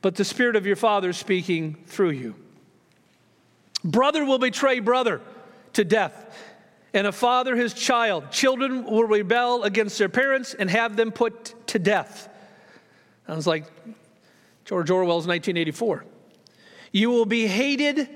but 0.00 0.14
the 0.14 0.24
Spirit 0.24 0.56
of 0.56 0.66
your 0.66 0.76
Father 0.76 1.12
speaking 1.12 1.76
through 1.86 2.10
you. 2.10 2.34
Brother 3.84 4.24
will 4.24 4.38
betray 4.38 4.80
brother 4.80 5.20
to 5.74 5.84
death, 5.84 6.36
and 6.94 7.06
a 7.06 7.12
father 7.12 7.56
his 7.56 7.74
child. 7.74 8.30
Children 8.30 8.84
will 8.84 9.04
rebel 9.04 9.64
against 9.64 9.98
their 9.98 10.08
parents 10.08 10.54
and 10.54 10.70
have 10.70 10.96
them 10.96 11.10
put 11.10 11.66
to 11.68 11.78
death. 11.78 12.28
Sounds 13.26 13.46
like 13.46 13.64
George 14.64 14.90
Orwell's 14.90 15.26
1984. 15.26 16.04
You 16.92 17.10
will 17.10 17.26
be 17.26 17.46
hated 17.46 18.08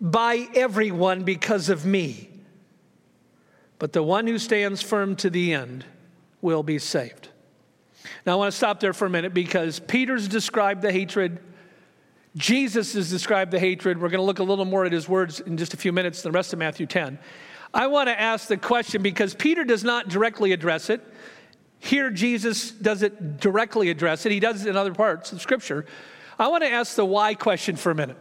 by 0.00 0.46
everyone 0.54 1.24
because 1.24 1.70
of 1.70 1.86
me, 1.86 2.28
but 3.78 3.92
the 3.92 4.02
one 4.02 4.26
who 4.26 4.38
stands 4.38 4.82
firm 4.82 5.16
to 5.16 5.30
the 5.30 5.52
end 5.52 5.84
will 6.40 6.62
be 6.62 6.78
saved. 6.78 7.28
Now, 8.24 8.32
I 8.32 8.36
want 8.36 8.52
to 8.52 8.56
stop 8.56 8.80
there 8.80 8.92
for 8.92 9.06
a 9.06 9.10
minute 9.10 9.34
because 9.34 9.80
Peter's 9.80 10.28
described 10.28 10.82
the 10.82 10.92
hatred 10.92 11.40
Jesus 12.36 12.92
has 12.92 13.08
described 13.08 13.50
the 13.50 13.58
hatred. 13.58 14.00
We're 14.00 14.10
going 14.10 14.20
to 14.20 14.24
look 14.24 14.40
a 14.40 14.44
little 14.44 14.66
more 14.66 14.84
at 14.84 14.92
his 14.92 15.08
words 15.08 15.40
in 15.40 15.56
just 15.56 15.72
a 15.72 15.76
few 15.78 15.90
minutes, 15.90 16.20
the 16.20 16.30
rest 16.30 16.52
of 16.52 16.58
Matthew 16.58 16.84
10. 16.84 17.18
I 17.72 17.86
want 17.86 18.08
to 18.08 18.20
ask 18.20 18.48
the 18.48 18.58
question 18.58 19.02
because 19.02 19.34
Peter 19.34 19.64
does 19.64 19.82
not 19.82 20.08
directly 20.08 20.52
address 20.52 20.90
it. 20.90 21.02
Here, 21.78 22.10
Jesus 22.10 22.70
doesn't 22.70 23.40
directly 23.40 23.88
address 23.88 24.26
it, 24.26 24.32
he 24.32 24.40
does 24.40 24.66
it 24.66 24.68
in 24.68 24.76
other 24.76 24.92
parts 24.92 25.32
of 25.32 25.40
Scripture. 25.40 25.86
I 26.38 26.48
want 26.48 26.62
to 26.62 26.70
ask 26.70 26.94
the 26.94 27.04
why 27.06 27.34
question 27.34 27.76
for 27.76 27.90
a 27.90 27.94
minute. 27.94 28.18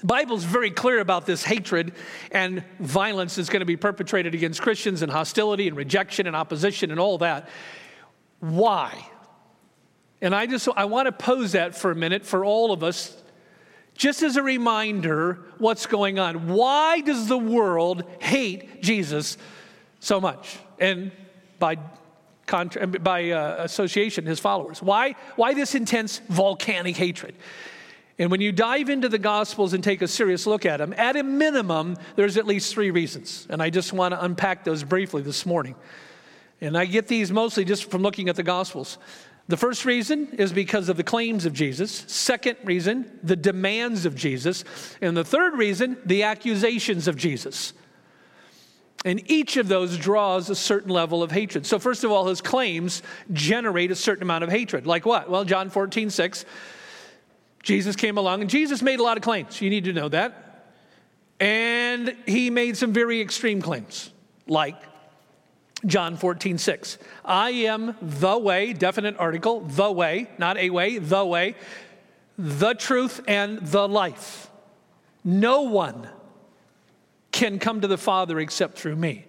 The 0.00 0.06
Bible's 0.06 0.44
very 0.44 0.70
clear 0.70 1.00
about 1.00 1.24
this 1.24 1.42
hatred 1.42 1.92
and 2.30 2.62
violence 2.78 3.38
is 3.38 3.48
going 3.48 3.60
to 3.60 3.66
be 3.66 3.76
perpetrated 3.76 4.34
against 4.34 4.60
Christians 4.60 5.02
and 5.02 5.10
hostility 5.10 5.68
and 5.68 5.76
rejection 5.76 6.26
and 6.26 6.36
opposition 6.36 6.90
and 6.90 7.00
all 7.00 7.18
that. 7.18 7.48
Why? 8.40 9.08
And 10.20 10.34
I 10.34 10.46
just 10.46 10.68
I 10.76 10.84
want 10.84 11.06
to 11.06 11.12
pose 11.12 11.52
that 11.52 11.74
for 11.74 11.90
a 11.90 11.94
minute 11.94 12.24
for 12.24 12.44
all 12.44 12.72
of 12.72 12.82
us 12.82 13.16
just 13.94 14.22
as 14.22 14.36
a 14.36 14.42
reminder 14.42 15.38
what's 15.58 15.86
going 15.86 16.18
on. 16.18 16.48
Why 16.48 17.00
does 17.00 17.28
the 17.28 17.38
world 17.38 18.04
hate 18.20 18.82
Jesus 18.82 19.38
so 20.00 20.20
much? 20.20 20.58
And 20.78 21.12
by 21.58 21.78
contra- 22.46 22.86
by 22.86 23.30
uh, 23.30 23.56
association 23.60 24.26
his 24.26 24.40
followers. 24.40 24.82
Why 24.82 25.16
why 25.36 25.54
this 25.54 25.74
intense 25.74 26.20
volcanic 26.28 26.96
hatred? 26.96 27.34
And 28.18 28.30
when 28.30 28.40
you 28.40 28.50
dive 28.50 28.88
into 28.88 29.08
the 29.08 29.18
Gospels 29.18 29.74
and 29.74 29.84
take 29.84 30.00
a 30.00 30.08
serious 30.08 30.46
look 30.46 30.64
at 30.64 30.78
them, 30.78 30.94
at 30.96 31.16
a 31.16 31.22
minimum, 31.22 31.96
there's 32.14 32.36
at 32.38 32.46
least 32.46 32.72
three 32.72 32.90
reasons. 32.90 33.46
And 33.50 33.62
I 33.62 33.68
just 33.68 33.92
want 33.92 34.14
to 34.14 34.24
unpack 34.24 34.64
those 34.64 34.82
briefly 34.82 35.22
this 35.22 35.44
morning. 35.44 35.74
And 36.60 36.78
I 36.78 36.86
get 36.86 37.08
these 37.08 37.30
mostly 37.30 37.64
just 37.64 37.90
from 37.90 38.02
looking 38.02 38.30
at 38.30 38.36
the 38.36 38.42
Gospels. 38.42 38.96
The 39.48 39.56
first 39.56 39.84
reason 39.84 40.28
is 40.38 40.52
because 40.52 40.88
of 40.88 40.96
the 40.96 41.04
claims 41.04 41.44
of 41.44 41.52
Jesus. 41.52 42.04
Second 42.08 42.56
reason, 42.64 43.18
the 43.22 43.36
demands 43.36 44.06
of 44.06 44.16
Jesus. 44.16 44.64
And 45.00 45.16
the 45.16 45.24
third 45.24 45.54
reason, 45.54 45.98
the 46.04 46.24
accusations 46.24 47.06
of 47.06 47.16
Jesus. 47.16 47.74
And 49.04 49.22
each 49.30 49.56
of 49.56 49.68
those 49.68 49.96
draws 49.96 50.50
a 50.50 50.56
certain 50.56 50.90
level 50.90 51.22
of 51.22 51.30
hatred. 51.30 51.64
So, 51.64 51.78
first 51.78 52.02
of 52.02 52.10
all, 52.10 52.26
his 52.26 52.40
claims 52.40 53.02
generate 53.32 53.92
a 53.92 53.94
certain 53.94 54.22
amount 54.22 54.42
of 54.42 54.50
hatred. 54.50 54.84
Like 54.84 55.06
what? 55.06 55.30
Well, 55.30 55.44
John 55.44 55.70
14, 55.70 56.10
6, 56.10 56.44
Jesus 57.66 57.96
came 57.96 58.16
along 58.16 58.42
and 58.42 58.48
Jesus 58.48 58.80
made 58.80 59.00
a 59.00 59.02
lot 59.02 59.16
of 59.16 59.24
claims. 59.24 59.60
You 59.60 59.70
need 59.70 59.84
to 59.84 59.92
know 59.92 60.08
that. 60.10 60.70
And 61.40 62.14
he 62.24 62.48
made 62.48 62.76
some 62.76 62.92
very 62.92 63.20
extreme 63.20 63.60
claims, 63.60 64.12
like 64.46 64.76
John 65.84 66.16
14, 66.16 66.58
6. 66.58 66.98
I 67.24 67.50
am 67.50 67.96
the 68.00 68.38
way, 68.38 68.72
definite 68.72 69.16
article, 69.18 69.62
the 69.62 69.90
way, 69.90 70.30
not 70.38 70.56
a 70.58 70.70
way, 70.70 70.98
the 70.98 71.24
way, 71.24 71.56
the 72.38 72.72
truth, 72.74 73.20
and 73.26 73.58
the 73.58 73.88
life. 73.88 74.48
No 75.24 75.62
one 75.62 76.08
can 77.32 77.58
come 77.58 77.80
to 77.80 77.88
the 77.88 77.98
Father 77.98 78.38
except 78.38 78.78
through 78.78 78.94
me. 78.94 79.26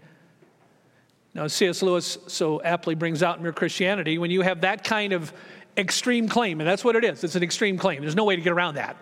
Now, 1.33 1.47
C.S. 1.47 1.81
Lewis 1.81 2.19
so 2.27 2.61
aptly 2.61 2.93
brings 2.93 3.23
out 3.23 3.37
in 3.37 3.43
Mere 3.43 3.51
Christianity 3.51 4.19
when 4.19 4.29
you 4.29 4.41
have 4.41 4.61
that 4.61 4.83
kind 4.83 5.11
of 5.11 5.33
extreme 5.77 6.27
claim, 6.27 6.59
and 6.59 6.67
that's 6.67 6.83
what 6.83 6.95
it 6.95 7.03
is 7.03 7.23
it's 7.23 7.35
an 7.35 7.43
extreme 7.43 7.77
claim, 7.77 8.01
there's 8.01 8.15
no 8.15 8.25
way 8.25 8.35
to 8.35 8.41
get 8.41 8.53
around 8.53 8.75
that. 8.75 8.97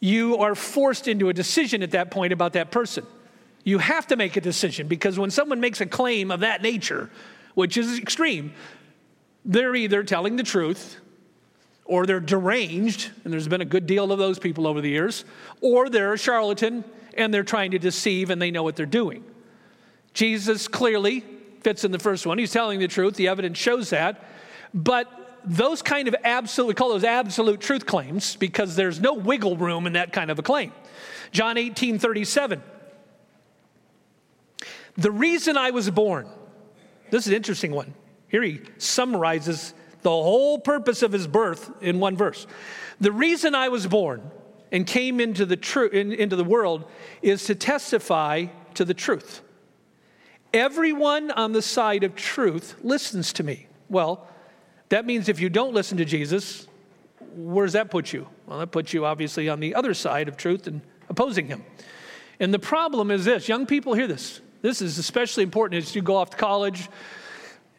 You 0.00 0.38
are 0.38 0.54
forced 0.54 1.08
into 1.08 1.28
a 1.28 1.34
decision 1.34 1.82
at 1.82 1.90
that 1.90 2.10
point 2.10 2.32
about 2.32 2.54
that 2.54 2.70
person. 2.70 3.06
You 3.64 3.78
have 3.78 4.06
to 4.06 4.16
make 4.16 4.36
a 4.36 4.40
decision 4.40 4.88
because 4.88 5.18
when 5.18 5.30
someone 5.30 5.60
makes 5.60 5.80
a 5.82 5.86
claim 5.86 6.30
of 6.30 6.40
that 6.40 6.62
nature, 6.62 7.10
which 7.54 7.76
is 7.76 7.98
extreme, 7.98 8.54
they're 9.44 9.74
either 9.74 10.02
telling 10.02 10.36
the 10.36 10.42
truth 10.42 10.98
or 11.84 12.06
they're 12.06 12.20
deranged, 12.20 13.10
and 13.24 13.32
there's 13.32 13.48
been 13.48 13.60
a 13.60 13.66
good 13.66 13.86
deal 13.86 14.12
of 14.12 14.18
those 14.18 14.38
people 14.38 14.66
over 14.66 14.80
the 14.80 14.88
years, 14.88 15.24
or 15.60 15.90
they're 15.90 16.14
a 16.14 16.18
charlatan 16.18 16.84
and 17.16 17.34
they're 17.34 17.42
trying 17.42 17.72
to 17.72 17.78
deceive 17.78 18.30
and 18.30 18.40
they 18.40 18.50
know 18.50 18.62
what 18.62 18.76
they're 18.76 18.86
doing. 18.86 19.24
Jesus 20.14 20.68
clearly 20.68 21.24
fits 21.62 21.84
in 21.84 21.92
the 21.92 21.98
first 21.98 22.26
one. 22.26 22.38
He's 22.38 22.52
telling 22.52 22.78
the 22.78 22.88
truth, 22.88 23.14
the 23.14 23.28
evidence 23.28 23.58
shows 23.58 23.90
that. 23.90 24.24
But 24.72 25.19
those 25.44 25.82
kind 25.82 26.08
of 26.08 26.16
absolute, 26.24 26.68
we 26.68 26.74
call 26.74 26.90
those 26.90 27.04
absolute 27.04 27.60
truth 27.60 27.86
claims 27.86 28.36
because 28.36 28.76
there's 28.76 29.00
no 29.00 29.14
wiggle 29.14 29.56
room 29.56 29.86
in 29.86 29.94
that 29.94 30.12
kind 30.12 30.30
of 30.30 30.38
a 30.38 30.42
claim. 30.42 30.72
John 31.32 31.56
18 31.56 31.98
37. 31.98 32.62
The 34.96 35.10
reason 35.10 35.56
I 35.56 35.70
was 35.70 35.88
born, 35.90 36.28
this 37.10 37.26
is 37.26 37.28
an 37.28 37.34
interesting 37.34 37.72
one. 37.72 37.94
Here 38.28 38.42
he 38.42 38.60
summarizes 38.78 39.74
the 40.02 40.10
whole 40.10 40.58
purpose 40.58 41.02
of 41.02 41.12
his 41.12 41.26
birth 41.26 41.70
in 41.80 42.00
one 42.00 42.16
verse. 42.16 42.46
The 43.00 43.12
reason 43.12 43.54
I 43.54 43.68
was 43.68 43.86
born 43.86 44.30
and 44.72 44.86
came 44.86 45.20
into 45.20 45.46
the, 45.46 45.56
tru- 45.56 45.88
in, 45.88 46.12
into 46.12 46.36
the 46.36 46.44
world 46.44 46.84
is 47.22 47.44
to 47.44 47.54
testify 47.54 48.46
to 48.74 48.84
the 48.84 48.94
truth. 48.94 49.42
Everyone 50.52 51.30
on 51.30 51.52
the 51.52 51.62
side 51.62 52.04
of 52.04 52.14
truth 52.14 52.74
listens 52.82 53.32
to 53.34 53.42
me. 53.42 53.66
Well, 53.88 54.26
that 54.90 55.06
means 55.06 55.28
if 55.28 55.40
you 55.40 55.48
don't 55.48 55.72
listen 55.72 55.98
to 55.98 56.04
Jesus, 56.04 56.66
where 57.34 57.66
does 57.66 57.72
that 57.72 57.90
put 57.90 58.12
you? 58.12 58.28
Well, 58.46 58.58
that 58.58 58.70
puts 58.70 58.92
you 58.92 59.06
obviously 59.06 59.48
on 59.48 59.60
the 59.60 59.74
other 59.74 59.94
side 59.94 60.28
of 60.28 60.36
truth 60.36 60.66
and 60.66 60.82
opposing 61.08 61.46
him. 61.46 61.64
And 62.38 62.52
the 62.52 62.58
problem 62.58 63.10
is 63.10 63.24
this 63.24 63.48
young 63.48 63.66
people 63.66 63.94
hear 63.94 64.06
this. 64.06 64.40
This 64.62 64.82
is 64.82 64.98
especially 64.98 65.42
important 65.42 65.82
as 65.82 65.94
you 65.94 66.02
go 66.02 66.16
off 66.16 66.30
to 66.30 66.36
college 66.36 66.88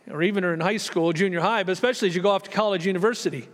or 0.09 0.23
even 0.23 0.43
are 0.43 0.53
in 0.53 0.59
high 0.59 0.77
school, 0.77 1.13
junior 1.13 1.39
high, 1.39 1.63
but 1.63 1.71
especially 1.71 2.07
as 2.07 2.15
you 2.15 2.21
go 2.21 2.31
off 2.31 2.43
to 2.43 2.49
college, 2.49 2.85
university. 2.85 3.47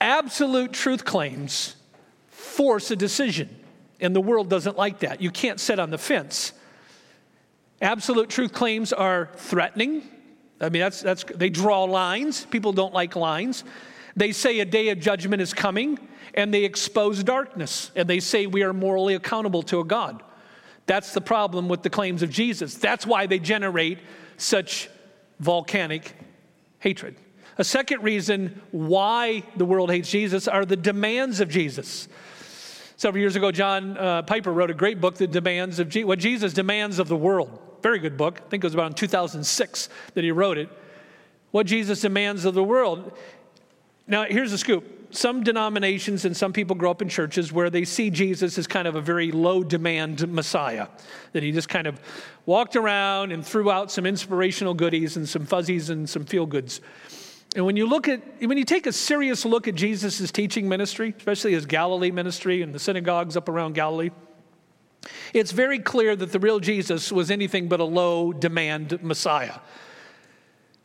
Absolute 0.00 0.72
truth 0.72 1.04
claims 1.04 1.76
force 2.28 2.90
a 2.90 2.96
decision, 2.96 3.48
and 4.00 4.14
the 4.14 4.20
world 4.20 4.50
doesn't 4.50 4.76
like 4.76 5.00
that. 5.00 5.22
You 5.22 5.30
can't 5.30 5.60
sit 5.60 5.78
on 5.78 5.90
the 5.90 5.98
fence. 5.98 6.52
Absolute 7.80 8.28
truth 8.28 8.52
claims 8.52 8.92
are 8.92 9.30
threatening. 9.36 10.02
I 10.62 10.68
mean, 10.68 10.80
that's, 10.80 11.02
that's, 11.02 11.24
they 11.24 11.50
draw 11.50 11.84
lines. 11.84 12.46
People 12.46 12.72
don't 12.72 12.94
like 12.94 13.16
lines. 13.16 13.64
They 14.16 14.32
say 14.32 14.60
a 14.60 14.64
day 14.64 14.90
of 14.90 15.00
judgment 15.00 15.42
is 15.42 15.52
coming, 15.52 15.98
and 16.34 16.54
they 16.54 16.64
expose 16.64 17.22
darkness, 17.24 17.90
and 17.96 18.08
they 18.08 18.20
say 18.20 18.46
we 18.46 18.62
are 18.62 18.72
morally 18.72 19.14
accountable 19.14 19.62
to 19.64 19.80
a 19.80 19.84
God. 19.84 20.22
That's 20.86 21.12
the 21.12 21.20
problem 21.20 21.68
with 21.68 21.82
the 21.82 21.90
claims 21.90 22.22
of 22.22 22.30
Jesus. 22.30 22.74
That's 22.74 23.06
why 23.06 23.26
they 23.26 23.38
generate 23.38 23.98
such 24.36 24.88
volcanic 25.40 26.14
hatred. 26.78 27.16
A 27.58 27.64
second 27.64 28.02
reason 28.02 28.60
why 28.70 29.42
the 29.56 29.64
world 29.64 29.90
hates 29.90 30.10
Jesus 30.10 30.48
are 30.48 30.64
the 30.64 30.76
demands 30.76 31.40
of 31.40 31.48
Jesus. 31.48 32.08
Several 32.96 33.20
years 33.20 33.36
ago, 33.36 33.50
John 33.50 33.96
uh, 33.98 34.22
Piper 34.22 34.52
wrote 34.52 34.70
a 34.70 34.74
great 34.74 35.00
book, 35.00 35.16
The 35.16 35.26
Demands 35.26 35.78
of 35.78 35.88
Je- 35.88 36.04
What 36.04 36.18
Jesus 36.18 36.52
Demands 36.52 36.98
of 36.98 37.08
the 37.08 37.16
World. 37.16 37.58
Very 37.82 37.98
good 37.98 38.16
book. 38.16 38.40
I 38.44 38.48
think 38.48 38.64
it 38.64 38.66
was 38.66 38.74
about 38.74 38.86
in 38.86 38.94
2006 38.94 39.88
that 40.14 40.24
he 40.24 40.30
wrote 40.30 40.58
it. 40.58 40.68
What 41.50 41.66
Jesus 41.66 42.00
Demands 42.00 42.44
of 42.44 42.54
the 42.54 42.64
World. 42.64 43.12
Now, 44.06 44.24
here's 44.24 44.50
the 44.50 44.58
scoop 44.58 45.14
some 45.14 45.42
denominations 45.42 46.24
and 46.24 46.34
some 46.34 46.52
people 46.52 46.74
grow 46.74 46.90
up 46.90 47.02
in 47.02 47.08
churches 47.08 47.52
where 47.52 47.68
they 47.68 47.84
see 47.84 48.08
Jesus 48.08 48.56
as 48.56 48.66
kind 48.66 48.88
of 48.88 48.96
a 48.96 49.00
very 49.00 49.30
low 49.30 49.62
demand 49.62 50.26
Messiah, 50.32 50.88
that 51.32 51.42
he 51.42 51.52
just 51.52 51.68
kind 51.68 51.86
of 51.86 52.00
walked 52.46 52.76
around 52.76 53.30
and 53.30 53.44
threw 53.44 53.70
out 53.70 53.90
some 53.90 54.06
inspirational 54.06 54.72
goodies 54.72 55.16
and 55.16 55.28
some 55.28 55.44
fuzzies 55.44 55.90
and 55.90 56.08
some 56.08 56.24
feel 56.24 56.46
goods. 56.46 56.80
And 57.54 57.66
when 57.66 57.76
you 57.76 57.86
look 57.86 58.08
at, 58.08 58.22
when 58.40 58.56
you 58.56 58.64
take 58.64 58.86
a 58.86 58.92
serious 58.92 59.44
look 59.44 59.68
at 59.68 59.74
Jesus' 59.74 60.32
teaching 60.32 60.66
ministry, 60.66 61.14
especially 61.16 61.52
his 61.52 61.66
Galilee 61.66 62.10
ministry 62.10 62.62
and 62.62 62.74
the 62.74 62.78
synagogues 62.78 63.36
up 63.36 63.50
around 63.50 63.74
Galilee, 63.74 64.10
it's 65.32 65.52
very 65.52 65.78
clear 65.78 66.14
that 66.14 66.32
the 66.32 66.38
real 66.38 66.60
Jesus 66.60 67.10
was 67.10 67.30
anything 67.30 67.68
but 67.68 67.80
a 67.80 67.84
low 67.84 68.32
demand 68.32 69.02
Messiah. 69.02 69.58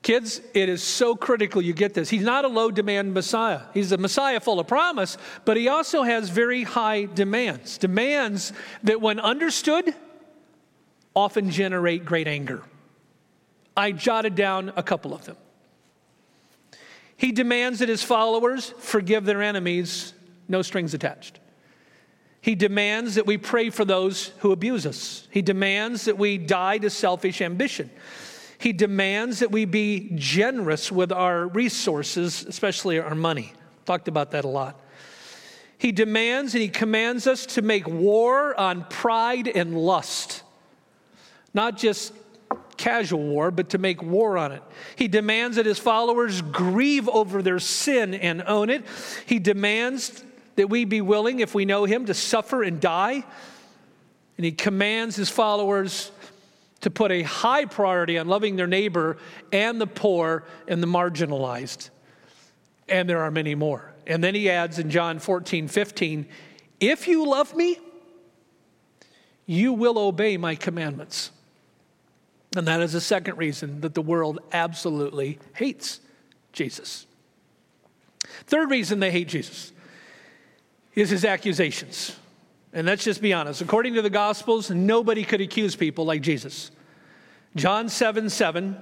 Kids, 0.01 0.41
it 0.53 0.69
is 0.69 0.81
so 0.81 1.15
critical 1.15 1.62
you 1.62 1.74
get 1.74 1.93
this. 1.93 2.09
He's 2.09 2.24
not 2.24 2.45
a 2.45 2.47
low 2.47 2.71
demand 2.71 3.13
Messiah. 3.13 3.62
He's 3.74 3.91
a 3.91 3.97
Messiah 3.97 4.39
full 4.39 4.59
of 4.59 4.67
promise, 4.67 5.17
but 5.43 5.57
he 5.57 5.67
also 5.67 6.03
has 6.03 6.29
very 6.29 6.63
high 6.63 7.05
demands. 7.05 7.77
Demands 7.77 8.53
that, 8.83 9.01
when 9.01 9.19
understood, 9.19 9.93
often 11.15 11.50
generate 11.50 12.05
great 12.05 12.27
anger. 12.27 12.63
I 13.75 13.91
jotted 13.91 14.36
down 14.36 14.71
a 14.75 14.83
couple 14.83 15.13
of 15.13 15.25
them. 15.25 15.36
He 17.17 17.31
demands 17.31 17.79
that 17.79 17.89
his 17.89 18.03
followers 18.03 18.74
forgive 18.79 19.25
their 19.25 19.41
enemies, 19.41 20.13
no 20.47 20.62
strings 20.62 20.93
attached. 20.93 21.39
He 22.48 22.56
demands 22.56 23.16
that 23.16 23.25
we 23.25 23.38
pray 23.38 23.70
for 23.70 23.84
those 23.84 24.27
who 24.38 24.54
abuse 24.54 24.86
us. 24.86 25.27
He 25.32 25.42
demands 25.42 26.06
that 26.06 26.18
we 26.18 26.38
die 26.38 26.77
to 26.77 26.89
selfish 26.89 27.42
ambition. 27.42 27.89
He 28.58 28.72
demands 28.72 29.39
that 29.39 29.51
we 29.51 29.66
be 29.66 30.12
generous 30.16 30.89
with 30.89 31.12
our 31.12 31.50
resources, 31.50 32.46
especially 32.46 33.00
our 33.00 33.16
money. 33.16 33.51
Talked 33.84 34.08
about 34.08 34.32
that 34.32 34.46
a 34.46 34.48
lot. 34.48 34.80
He 35.77 35.92
demands 35.92 36.54
and 36.54 36.62
he 36.62 36.70
commands 36.70 37.27
us 37.27 37.46
to 37.48 37.62
make 37.62 37.86
war 37.86 38.58
on 38.58 38.86
pride 38.86 39.50
and 39.50 39.77
lust. 39.77 40.42
Not 41.54 41.75
just 41.75 42.13
casual 42.77 43.24
war, 43.24 43.51
but 43.51 43.72
to 43.72 43.77
make 43.77 44.01
war 44.01 44.38
on 44.38 44.54
it. 44.54 44.63
He 44.96 45.10
demands 45.10 45.58
that 45.58 45.66
his 45.66 45.80
followers 45.80 46.42
grieve 46.42 47.10
over 47.10 47.42
their 47.42 47.60
sin 47.60 48.13
and 48.13 48.42
own 48.44 48.70
it. 48.70 48.86
He 49.25 49.38
demands 49.38 50.24
that 50.58 50.70
we 50.70 50.86
be 50.86 51.02
willing, 51.02 51.40
if 51.40 51.56
we 51.56 51.66
know 51.66 51.86
him, 51.86 52.06
to 52.08 52.14
suffer 52.14 52.64
and 52.64 52.82
die. 52.82 53.24
And 54.38 54.46
he 54.46 54.52
commands 54.52 55.16
his 55.16 55.30
followers 55.30 56.12
to 56.82 56.90
put 56.90 57.12
a 57.12 57.24
high 57.24 57.66
priority 57.66 58.18
on 58.18 58.28
loving 58.28 58.56
their 58.56 58.68
neighbor 58.68 59.18
and 59.52 59.80
the 59.80 59.88
poor 59.88 60.44
and 60.68 60.82
the 60.82 60.88
marginalized. 60.88 61.90
And 62.90 63.08
there 63.08 63.22
are 63.22 63.32
many 63.32 63.56
more. 63.56 63.94
And 64.06 64.24
then 64.24 64.36
he 64.36 64.50
adds 64.50 64.80
in 64.80 64.90
John 64.90 65.20
14, 65.20 65.68
15, 65.68 66.28
if 66.80 67.08
you 67.08 67.28
love 67.28 67.56
me, 67.56 67.78
you 69.46 69.74
will 69.74 69.98
obey 69.98 70.38
my 70.38 70.56
commandments. 70.56 71.32
And 72.56 72.68
that 72.68 72.82
is 72.82 72.94
the 72.94 73.02
second 73.02 73.38
reason 73.38 73.82
that 73.82 73.94
the 73.94 74.02
world 74.02 74.40
absolutely 74.52 75.40
hates 75.56 76.00
Jesus. 76.54 77.06
Third 78.46 78.72
reason 78.72 79.00
they 79.00 79.12
hate 79.12 79.28
Jesus 79.28 79.72
is 80.98 81.12
his 81.12 81.24
accusations. 81.24 82.18
And 82.74 82.88
let's 82.88 83.04
just 83.04 83.22
be 83.22 83.32
honest. 83.32 83.62
According 83.62 83.94
to 83.94 84.01
the 84.01 84.10
Gospels, 84.10 84.72
nobody 84.72 85.24
could 85.24 85.42
accuse 85.42 85.75
people 85.75 86.06
like 86.06 86.22
Jesus. 86.22 86.71
John 87.56 87.88
7 87.88 88.30
7. 88.30 88.76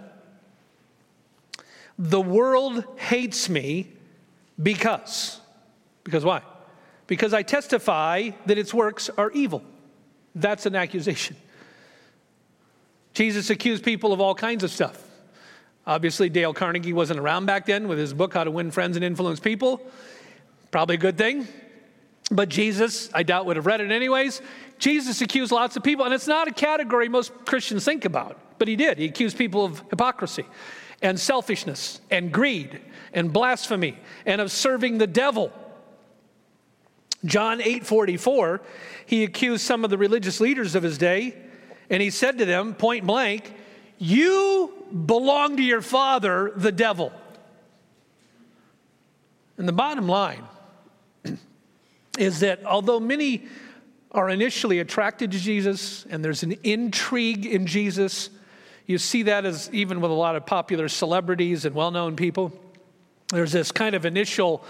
The 1.99 2.21
world 2.21 2.85
hates 2.95 3.49
me 3.49 3.91
because. 4.61 5.41
Because 6.05 6.23
why? 6.23 6.41
Because 7.07 7.33
I 7.33 7.43
testify 7.43 8.29
that 8.45 8.57
its 8.57 8.73
works 8.73 9.09
are 9.17 9.29
evil. 9.31 9.61
That's 10.33 10.65
an 10.65 10.75
accusation. 10.75 11.35
Jesus 13.13 13.49
accused 13.49 13.83
people 13.83 14.13
of 14.13 14.21
all 14.21 14.35
kinds 14.35 14.63
of 14.63 14.71
stuff. 14.71 15.01
Obviously, 15.85 16.29
Dale 16.29 16.53
Carnegie 16.53 16.93
wasn't 16.93 17.19
around 17.19 17.45
back 17.45 17.65
then 17.65 17.89
with 17.89 17.97
his 17.97 18.13
book, 18.13 18.33
How 18.33 18.45
to 18.45 18.51
Win 18.51 18.71
Friends 18.71 18.95
and 18.95 19.03
Influence 19.03 19.39
People. 19.41 19.81
Probably 20.71 20.95
a 20.95 20.99
good 20.99 21.17
thing. 21.17 21.47
But 22.31 22.49
Jesus, 22.49 23.09
I 23.13 23.23
doubt, 23.23 23.45
would 23.45 23.55
have 23.55 23.65
read 23.65 23.81
it 23.81 23.91
anyways. 23.91 24.41
Jesus 24.79 25.21
accused 25.21 25.51
lots 25.51 25.75
of 25.77 25.83
people, 25.83 26.05
and 26.05 26.13
it's 26.13 26.27
not 26.27 26.47
a 26.47 26.51
category 26.51 27.07
most 27.07 27.31
Christians 27.45 27.85
think 27.85 28.03
about, 28.03 28.39
but 28.57 28.67
he 28.67 28.75
did. 28.75 28.97
He 28.97 29.05
accused 29.05 29.37
people 29.37 29.63
of 29.63 29.83
hypocrisy 29.89 30.45
and 31.01 31.19
selfishness 31.19 32.01
and 32.09 32.31
greed 32.31 32.81
and 33.13 33.31
blasphemy 33.31 33.97
and 34.25 34.41
of 34.41 34.51
serving 34.51 34.97
the 34.97 35.07
devil. 35.07 35.51
John 37.23 37.61
8:44, 37.61 38.61
he 39.05 39.23
accused 39.23 39.65
some 39.65 39.83
of 39.83 39.89
the 39.89 39.97
religious 39.97 40.39
leaders 40.39 40.75
of 40.75 40.83
his 40.83 40.97
day, 40.97 41.35
and 41.89 42.01
he 42.01 42.09
said 42.09 42.39
to 42.39 42.45
them 42.45 42.73
point 42.73 43.05
blank, 43.05 43.53
"You 43.97 44.73
belong 45.05 45.57
to 45.57 45.63
your 45.63 45.81
father, 45.81 46.51
the 46.55 46.71
devil." 46.71 47.13
And 49.57 49.67
the 49.67 49.73
bottom 49.73 50.07
line 50.07 50.43
is 52.17 52.39
that 52.41 52.63
although 52.65 52.99
many 52.99 53.45
are 54.11 54.29
initially 54.29 54.79
attracted 54.79 55.31
to 55.31 55.39
Jesus 55.39 56.05
and 56.09 56.23
there's 56.23 56.43
an 56.43 56.55
intrigue 56.63 57.45
in 57.45 57.67
Jesus, 57.67 58.29
you 58.85 58.97
see 58.97 59.23
that 59.23 59.45
as 59.45 59.69
even 59.73 59.99
with 59.99 60.11
a 60.11 60.15
lot 60.15 60.35
of 60.35 60.45
popular 60.45 60.87
celebrities 60.87 61.65
and 61.65 61.75
well 61.75 61.91
known 61.91 62.15
people. 62.15 62.57
There's 63.29 63.51
this 63.51 63.71
kind 63.71 63.95
of 63.95 64.05
initial, 64.05 64.63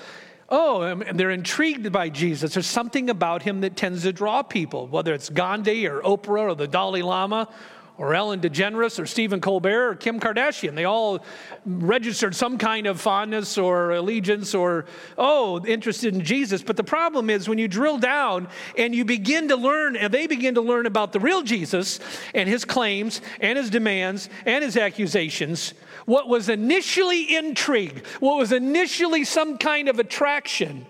oh, 0.49 0.81
and 0.81 1.19
they're 1.19 1.31
intrigued 1.31 1.91
by 1.91 2.09
Jesus. 2.09 2.53
There's 2.53 2.65
something 2.65 3.09
about 3.09 3.43
him 3.43 3.61
that 3.61 3.75
tends 3.75 4.03
to 4.03 4.13
draw 4.13 4.41
people, 4.41 4.87
whether 4.87 5.13
it's 5.13 5.29
Gandhi 5.29 5.87
or 5.87 6.01
Oprah 6.01 6.51
or 6.51 6.55
the 6.55 6.67
Dalai 6.67 7.01
Lama 7.01 7.49
or 7.97 8.13
Ellen 8.13 8.41
DeGeneres 8.41 8.99
or 8.99 9.05
Stephen 9.05 9.39
Colbert 9.39 9.89
or 9.89 9.95
Kim 9.95 10.19
Kardashian. 10.19 10.75
They 10.75 10.83
all 10.83 11.23
registered 11.65 12.35
some 12.35 12.57
kind 12.57 12.87
of 12.87 12.99
fondness 12.99 13.57
or 13.57 13.91
allegiance 13.91 14.53
or, 14.53 14.85
oh, 15.17 15.65
interested 15.65 16.13
in 16.13 16.21
Jesus. 16.21 16.61
But 16.61 16.75
the 16.75 16.83
problem 16.83 17.29
is 17.29 17.47
when 17.47 17.57
you 17.57 17.67
drill 17.67 17.97
down 17.97 18.49
and 18.77 18.93
you 18.93 19.05
begin 19.05 19.47
to 19.47 19.55
learn, 19.55 19.95
and 19.95 20.13
they 20.13 20.27
begin 20.27 20.55
to 20.55 20.61
learn 20.61 20.85
about 20.85 21.13
the 21.13 21.19
real 21.21 21.41
Jesus 21.41 21.99
and 22.33 22.49
his 22.49 22.65
claims 22.65 23.21
and 23.39 23.57
his 23.57 23.69
demands 23.69 24.29
and 24.45 24.63
his 24.63 24.75
accusations, 24.75 25.73
what 26.05 26.27
was 26.27 26.49
initially 26.49 27.35
intrigue, 27.35 28.05
what 28.19 28.37
was 28.37 28.51
initially 28.51 29.23
some 29.23 29.57
kind 29.57 29.87
of 29.87 29.99
attraction, 29.99 30.85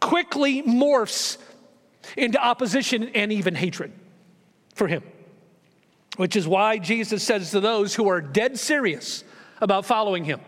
quickly 0.00 0.62
morphs 0.62 1.36
into 2.16 2.42
opposition 2.42 3.10
and 3.14 3.32
even 3.32 3.54
hatred 3.54 3.92
for 4.74 4.88
him 4.88 5.02
which 6.18 6.34
is 6.34 6.48
why 6.48 6.78
Jesus 6.78 7.22
says 7.22 7.52
to 7.52 7.60
those 7.60 7.94
who 7.94 8.08
are 8.08 8.20
dead 8.20 8.58
serious 8.58 9.22
about 9.60 9.86
following 9.86 10.24
him, 10.24 10.40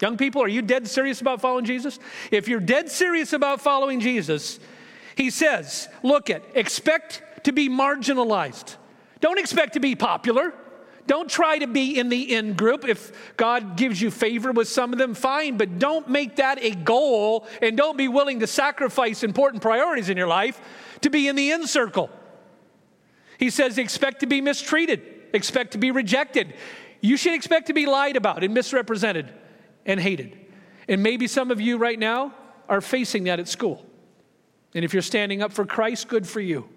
Young 0.00 0.18
people, 0.18 0.42
are 0.42 0.48
you 0.48 0.62
dead 0.62 0.86
serious 0.86 1.22
about 1.22 1.40
following 1.40 1.64
Jesus? 1.64 1.98
If 2.30 2.48
you're 2.48 2.60
dead 2.60 2.90
serious 2.90 3.32
about 3.32 3.60
following 3.60 4.00
Jesus, 4.00 4.60
he 5.14 5.30
says, 5.30 5.88
look 6.02 6.30
at, 6.30 6.42
expect 6.54 7.22
to 7.44 7.52
be 7.52 7.68
marginalized. 7.68 8.76
Don't 9.20 9.38
expect 9.38 9.74
to 9.74 9.80
be 9.80 9.94
popular. 9.94 10.54
Don't 11.06 11.30
try 11.30 11.58
to 11.58 11.66
be 11.66 11.98
in 11.98 12.08
the 12.08 12.34
in 12.34 12.52
group. 12.52 12.86
If 12.86 13.36
God 13.36 13.76
gives 13.76 14.00
you 14.00 14.10
favor 14.10 14.52
with 14.52 14.68
some 14.68 14.92
of 14.92 14.98
them, 14.98 15.14
fine, 15.14 15.56
but 15.56 15.78
don't 15.78 16.08
make 16.08 16.36
that 16.36 16.62
a 16.62 16.70
goal 16.70 17.46
and 17.60 17.76
don't 17.76 17.96
be 17.96 18.08
willing 18.08 18.40
to 18.40 18.46
sacrifice 18.46 19.22
important 19.22 19.62
priorities 19.62 20.08
in 20.08 20.16
your 20.16 20.28
life 20.28 20.60
to 21.00 21.10
be 21.10 21.26
in 21.26 21.36
the 21.36 21.50
in 21.50 21.66
circle. 21.66 22.10
He 23.40 23.48
says, 23.48 23.78
expect 23.78 24.20
to 24.20 24.26
be 24.26 24.42
mistreated, 24.42 25.00
expect 25.32 25.72
to 25.72 25.78
be 25.78 25.90
rejected. 25.90 26.52
You 27.00 27.16
should 27.16 27.32
expect 27.32 27.68
to 27.68 27.72
be 27.72 27.86
lied 27.86 28.16
about 28.16 28.44
and 28.44 28.52
misrepresented 28.52 29.32
and 29.86 29.98
hated. 29.98 30.38
And 30.86 31.02
maybe 31.02 31.26
some 31.26 31.50
of 31.50 31.58
you 31.58 31.78
right 31.78 31.98
now 31.98 32.34
are 32.68 32.82
facing 32.82 33.24
that 33.24 33.40
at 33.40 33.48
school. 33.48 33.82
And 34.74 34.84
if 34.84 34.92
you're 34.92 35.00
standing 35.00 35.40
up 35.40 35.54
for 35.54 35.64
Christ, 35.64 36.06
good 36.06 36.28
for 36.28 36.40
you. 36.40 36.68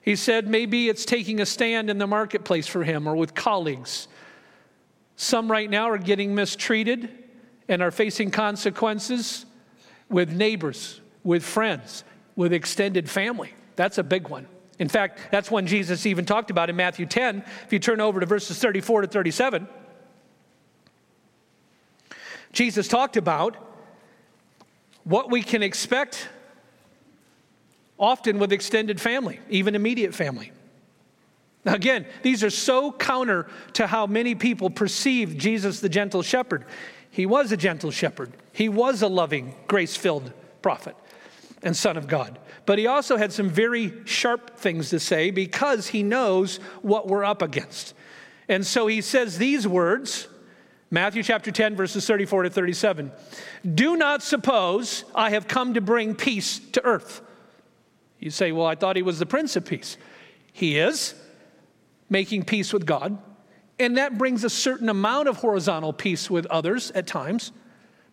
He 0.00 0.14
said 0.14 0.46
maybe 0.46 0.88
it's 0.88 1.04
taking 1.04 1.40
a 1.40 1.46
stand 1.46 1.90
in 1.90 1.98
the 1.98 2.06
marketplace 2.06 2.68
for 2.68 2.84
him 2.84 3.08
or 3.08 3.16
with 3.16 3.34
colleagues. 3.34 4.06
Some 5.16 5.50
right 5.50 5.68
now 5.68 5.90
are 5.90 5.98
getting 5.98 6.36
mistreated 6.36 7.10
and 7.66 7.82
are 7.82 7.90
facing 7.90 8.30
consequences 8.30 9.44
with 10.08 10.32
neighbors, 10.32 11.00
with 11.24 11.42
friends, 11.42 12.04
with 12.36 12.52
extended 12.52 13.10
family. 13.10 13.52
That's 13.74 13.98
a 13.98 14.04
big 14.04 14.28
one. 14.28 14.46
In 14.80 14.88
fact, 14.88 15.20
that's 15.30 15.50
when 15.50 15.66
Jesus 15.66 16.06
even 16.06 16.24
talked 16.24 16.50
about 16.50 16.70
in 16.70 16.74
Matthew 16.74 17.04
10. 17.04 17.44
If 17.66 17.72
you 17.72 17.78
turn 17.78 18.00
over 18.00 18.18
to 18.18 18.24
verses 18.24 18.58
34 18.58 19.02
to 19.02 19.06
37, 19.06 19.68
Jesus 22.52 22.88
talked 22.88 23.18
about 23.18 23.56
what 25.04 25.30
we 25.30 25.42
can 25.42 25.62
expect 25.62 26.28
often 27.98 28.38
with 28.38 28.52
extended 28.52 28.98
family, 28.98 29.38
even 29.50 29.74
immediate 29.74 30.14
family. 30.14 30.50
Again, 31.66 32.06
these 32.22 32.42
are 32.42 32.48
so 32.48 32.90
counter 32.90 33.48
to 33.74 33.86
how 33.86 34.06
many 34.06 34.34
people 34.34 34.70
perceive 34.70 35.36
Jesus 35.36 35.80
the 35.80 35.90
gentle 35.90 36.22
shepherd. 36.22 36.64
He 37.10 37.26
was 37.26 37.52
a 37.52 37.56
gentle 37.58 37.90
shepherd, 37.90 38.32
he 38.54 38.70
was 38.70 39.02
a 39.02 39.08
loving, 39.08 39.54
grace 39.68 39.94
filled 39.94 40.32
prophet 40.62 40.96
and 41.62 41.76
Son 41.76 41.96
of 41.96 42.08
God. 42.08 42.38
But 42.66 42.78
he 42.78 42.86
also 42.86 43.16
had 43.16 43.32
some 43.32 43.48
very 43.48 43.92
sharp 44.04 44.56
things 44.56 44.90
to 44.90 45.00
say 45.00 45.30
because 45.30 45.88
he 45.88 46.02
knows 46.02 46.56
what 46.82 47.08
we're 47.08 47.24
up 47.24 47.42
against. 47.42 47.94
And 48.48 48.66
so 48.66 48.86
he 48.86 49.00
says 49.00 49.38
these 49.38 49.66
words 49.66 50.28
Matthew 50.92 51.22
chapter 51.22 51.52
10, 51.52 51.76
verses 51.76 52.04
34 52.04 52.44
to 52.44 52.50
37. 52.50 53.12
Do 53.76 53.96
not 53.96 54.24
suppose 54.24 55.04
I 55.14 55.30
have 55.30 55.46
come 55.46 55.74
to 55.74 55.80
bring 55.80 56.16
peace 56.16 56.58
to 56.72 56.84
earth. 56.84 57.22
You 58.18 58.30
say, 58.30 58.50
Well, 58.50 58.66
I 58.66 58.74
thought 58.74 58.96
he 58.96 59.02
was 59.02 59.20
the 59.20 59.26
Prince 59.26 59.54
of 59.54 59.64
Peace. 59.64 59.96
He 60.52 60.78
is 60.78 61.14
making 62.08 62.44
peace 62.44 62.72
with 62.72 62.86
God, 62.86 63.16
and 63.78 63.98
that 63.98 64.18
brings 64.18 64.42
a 64.42 64.50
certain 64.50 64.88
amount 64.88 65.28
of 65.28 65.36
horizontal 65.36 65.92
peace 65.92 66.28
with 66.28 66.44
others 66.46 66.90
at 66.90 67.06
times, 67.06 67.52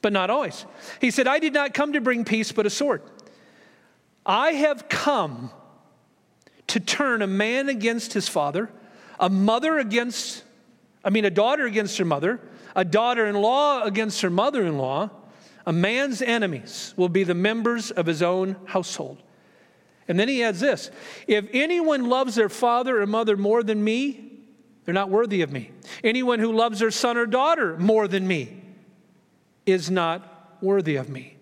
but 0.04 0.14
not 0.14 0.30
always. 0.30 0.68
He 1.02 1.10
said, 1.10 1.28
I 1.28 1.40
did 1.40 1.54
not 1.54 1.74
come 1.74 1.94
to 1.94 2.02
bring 2.02 2.26
peace, 2.26 2.52
but 2.52 2.68
a 2.68 2.70
sword. 2.70 3.02
I 4.28 4.52
have 4.52 4.90
come 4.90 5.52
to 6.68 6.82
turn 6.82 7.22
a 7.22 7.28
man 7.28 7.70
against 7.70 8.12
his 8.12 8.28
father, 8.28 8.70
a 9.20 9.30
mother 9.30 9.80
against, 9.80 10.44
I 11.04 11.10
mean, 11.10 11.24
a 11.24 11.30
daughter 11.30 11.66
against 11.66 11.98
her 11.98 12.06
mother, 12.06 12.42
a 12.76 12.84
daughter 12.84 13.26
in 13.26 13.36
law 13.36 13.84
against 13.84 14.22
her 14.22 14.30
mother 14.30 14.66
in 14.66 14.78
law. 14.78 15.10
A 15.66 15.74
man's 15.74 16.22
enemies 16.22 16.94
will 16.98 17.10
be 17.10 17.24
the 17.24 17.34
members 17.34 17.90
of 17.90 18.06
his 18.06 18.22
own 18.22 18.58
household. 18.66 19.24
And 20.08 20.20
then 20.20 20.28
he 20.28 20.44
adds 20.44 20.60
this 20.60 20.92
If 21.26 21.48
anyone 21.54 22.10
loves 22.10 22.36
their 22.36 22.50
father 22.50 23.02
or 23.02 23.08
mother 23.08 23.38
more 23.38 23.64
than 23.64 23.84
me, 23.84 24.32
they're 24.84 24.94
not 24.94 25.10
worthy 25.10 25.42
of 25.42 25.52
me. 25.52 25.72
Anyone 26.04 26.40
who 26.40 26.54
loves 26.54 26.80
their 26.80 26.92
son 26.92 27.18
or 27.18 27.26
daughter 27.26 27.78
more 27.78 28.08
than 28.08 28.28
me 28.28 28.62
is 29.66 29.90
not 29.90 30.58
worthy 30.62 30.96
of 30.96 31.10
me. 31.10 31.37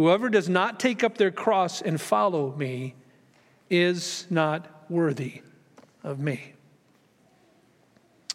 Whoever 0.00 0.30
does 0.30 0.48
not 0.48 0.80
take 0.80 1.04
up 1.04 1.18
their 1.18 1.30
cross 1.30 1.82
and 1.82 2.00
follow 2.00 2.54
me 2.56 2.94
is 3.68 4.26
not 4.30 4.66
worthy 4.88 5.42
of 6.02 6.18
me. 6.18 6.54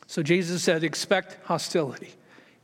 So 0.05 0.21
Jesus 0.21 0.61
said, 0.61 0.83
expect 0.83 1.43
hostility 1.47 2.13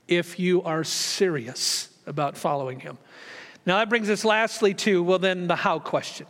if 0.08 0.40
you 0.40 0.62
are 0.62 0.84
serious 0.84 1.90
about 2.06 2.38
following 2.38 2.80
him. 2.80 3.00
Now 3.66 3.80
that 3.80 3.90
brings 3.90 4.08
us 4.08 4.24
lastly 4.24 4.76
to, 4.76 5.02
well, 5.02 5.18
then 5.18 5.48
the 5.48 5.56
how 5.56 5.80
question. 5.80 6.28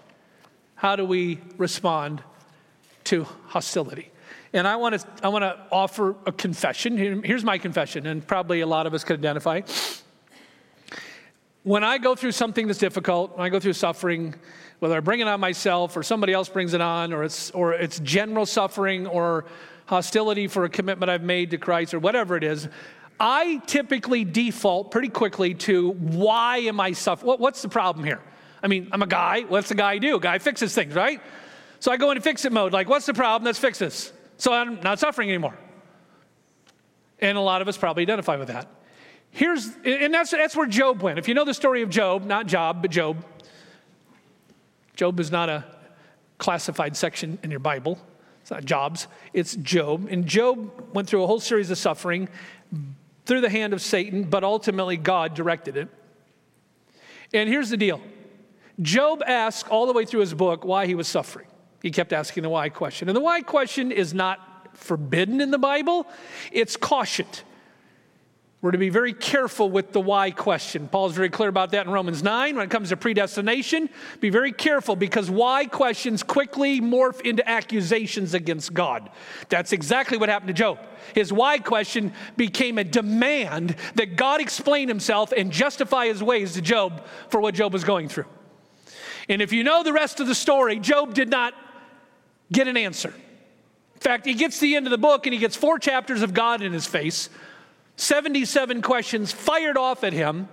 How 0.75 0.95
do 0.95 1.03
we 1.03 1.39
respond 1.57 2.23
to 3.03 3.25
hostility? 3.47 4.11
And 4.53 4.65
I 4.65 4.77
want 4.77 4.97
to, 4.97 5.05
I 5.21 5.27
want 5.27 5.43
to 5.43 5.59
offer 5.73 6.15
a 6.25 6.31
confession. 6.31 6.95
Here's 7.21 7.43
my 7.43 7.57
confession, 7.57 8.07
and 8.07 8.25
probably 8.25 8.61
a 8.61 8.67
lot 8.67 8.87
of 8.87 8.93
us 8.93 9.03
could 9.03 9.19
identify. 9.19 9.59
When 11.63 11.83
I 11.83 11.99
go 11.99 12.15
through 12.15 12.31
something 12.31 12.65
that's 12.65 12.79
difficult, 12.79 13.37
when 13.37 13.45
I 13.45 13.49
go 13.49 13.59
through 13.59 13.73
suffering, 13.73 14.33
whether 14.79 14.97
I 14.97 14.99
bring 14.99 15.19
it 15.19 15.27
on 15.27 15.39
myself 15.39 15.95
or 15.95 16.01
somebody 16.01 16.33
else 16.33 16.49
brings 16.49 16.73
it 16.73 16.81
on, 16.81 17.13
or 17.13 17.23
it's, 17.23 17.51
or 17.51 17.73
it's 17.73 17.99
general 17.99 18.47
suffering 18.47 19.05
or 19.05 19.45
hostility 19.85 20.47
for 20.47 20.65
a 20.65 20.69
commitment 20.69 21.11
I've 21.11 21.21
made 21.21 21.51
to 21.51 21.59
Christ 21.59 21.93
or 21.93 21.99
whatever 21.99 22.35
it 22.35 22.43
is, 22.43 22.67
I 23.19 23.61
typically 23.67 24.25
default 24.25 24.89
pretty 24.89 25.09
quickly 25.09 25.53
to 25.53 25.91
why 25.91 26.57
am 26.57 26.79
I 26.79 26.93
suffering? 26.93 27.27
What, 27.27 27.39
what's 27.39 27.61
the 27.61 27.69
problem 27.69 28.03
here? 28.05 28.21
I 28.63 28.67
mean, 28.67 28.89
I'm 28.91 29.03
a 29.03 29.07
guy. 29.07 29.41
What's 29.41 29.69
the 29.69 29.75
guy 29.75 29.99
do? 29.99 30.15
A 30.15 30.19
Guy 30.19 30.39
fixes 30.39 30.73
things, 30.73 30.95
right? 30.95 31.21
So 31.79 31.91
I 31.91 31.97
go 31.97 32.09
into 32.09 32.21
fix 32.21 32.45
it 32.45 32.51
mode. 32.51 32.73
Like, 32.73 32.89
what's 32.89 33.05
the 33.05 33.13
problem? 33.13 33.45
Let's 33.45 33.59
fix 33.59 33.77
this. 33.77 34.11
So 34.37 34.51
I'm 34.51 34.81
not 34.81 34.97
suffering 34.97 35.29
anymore. 35.29 35.55
And 37.19 37.37
a 37.37 37.41
lot 37.41 37.61
of 37.61 37.67
us 37.67 37.77
probably 37.77 38.01
identify 38.01 38.37
with 38.37 38.47
that. 38.47 38.67
Here's, 39.31 39.69
and 39.85 40.13
that's, 40.13 40.31
that's 40.31 40.55
where 40.55 40.67
Job 40.67 41.01
went. 41.01 41.17
If 41.17 41.27
you 41.27 41.33
know 41.33 41.45
the 41.45 41.53
story 41.53 41.81
of 41.81 41.89
Job, 41.89 42.25
not 42.25 42.47
Job, 42.47 42.81
but 42.81 42.91
Job, 42.91 43.23
Job 44.95 45.19
is 45.19 45.31
not 45.31 45.49
a 45.49 45.65
classified 46.37 46.97
section 46.97 47.39
in 47.43 47.49
your 47.49 47.59
Bible. 47.59 47.97
It's 48.41 48.51
not 48.51 48.65
Jobs, 48.65 49.07
it's 49.33 49.55
Job. 49.55 50.07
And 50.09 50.25
Job 50.25 50.93
went 50.93 51.07
through 51.07 51.23
a 51.23 51.27
whole 51.27 51.39
series 51.39 51.69
of 51.71 51.77
suffering 51.77 52.27
through 53.25 53.41
the 53.41 53.49
hand 53.49 53.73
of 53.73 53.81
Satan, 53.81 54.23
but 54.23 54.43
ultimately 54.43 54.97
God 54.97 55.33
directed 55.33 55.77
it. 55.77 55.87
And 57.33 57.47
here's 57.47 57.69
the 57.69 57.77
deal 57.77 58.01
Job 58.81 59.23
asked 59.25 59.69
all 59.69 59.85
the 59.85 59.93
way 59.93 60.05
through 60.05 60.21
his 60.21 60.33
book 60.33 60.65
why 60.65 60.87
he 60.87 60.95
was 60.95 61.07
suffering. 61.07 61.47
He 61.81 61.91
kept 61.91 62.13
asking 62.13 62.43
the 62.43 62.49
why 62.49 62.69
question. 62.69 63.09
And 63.09 63.15
the 63.15 63.21
why 63.21 63.41
question 63.41 63.91
is 63.91 64.13
not 64.13 64.75
forbidden 64.77 65.41
in 65.41 65.51
the 65.51 65.57
Bible, 65.57 66.07
it's 66.51 66.75
cautioned. 66.75 67.43
We're 68.61 68.71
to 68.71 68.77
be 68.77 68.89
very 68.89 69.13
careful 69.13 69.71
with 69.71 69.91
the 69.91 69.99
why 69.99 70.29
question. 70.29 70.87
Paul's 70.87 71.15
very 71.15 71.29
clear 71.29 71.49
about 71.49 71.71
that 71.71 71.87
in 71.87 71.91
Romans 71.91 72.21
9 72.21 72.55
when 72.55 72.63
it 72.63 72.69
comes 72.69 72.89
to 72.89 72.97
predestination. 72.97 73.89
Be 74.19 74.29
very 74.29 74.51
careful 74.51 74.95
because 74.95 75.31
why 75.31 75.65
questions 75.65 76.21
quickly 76.21 76.79
morph 76.79 77.21
into 77.21 77.47
accusations 77.49 78.35
against 78.35 78.71
God. 78.71 79.09
That's 79.49 79.73
exactly 79.73 80.19
what 80.19 80.29
happened 80.29 80.49
to 80.49 80.53
Job. 80.53 80.77
His 81.15 81.33
why 81.33 81.57
question 81.57 82.13
became 82.37 82.77
a 82.77 82.83
demand 82.83 83.75
that 83.95 84.15
God 84.15 84.41
explain 84.41 84.87
himself 84.87 85.31
and 85.31 85.51
justify 85.51 86.05
his 86.05 86.21
ways 86.21 86.53
to 86.53 86.61
Job 86.61 87.03
for 87.29 87.41
what 87.41 87.55
Job 87.55 87.73
was 87.73 87.83
going 87.83 88.09
through. 88.09 88.27
And 89.27 89.41
if 89.41 89.51
you 89.51 89.63
know 89.63 89.81
the 89.81 89.93
rest 89.93 90.19
of 90.19 90.27
the 90.27 90.35
story, 90.35 90.77
Job 90.77 91.15
did 91.15 91.29
not 91.29 91.55
get 92.53 92.67
an 92.67 92.77
answer. 92.77 93.09
In 93.09 94.01
fact, 94.01 94.27
he 94.27 94.35
gets 94.35 94.57
to 94.57 94.61
the 94.61 94.75
end 94.75 94.85
of 94.85 94.91
the 94.91 94.99
book 94.99 95.25
and 95.25 95.33
he 95.33 95.39
gets 95.39 95.55
four 95.55 95.79
chapters 95.79 96.21
of 96.21 96.35
God 96.35 96.61
in 96.61 96.71
his 96.71 96.85
face 96.85 97.29
77 97.95 98.81
questions 98.81 99.31
fired 99.31 99.77
off 99.77 100.03
at 100.03 100.13
him. 100.13 100.47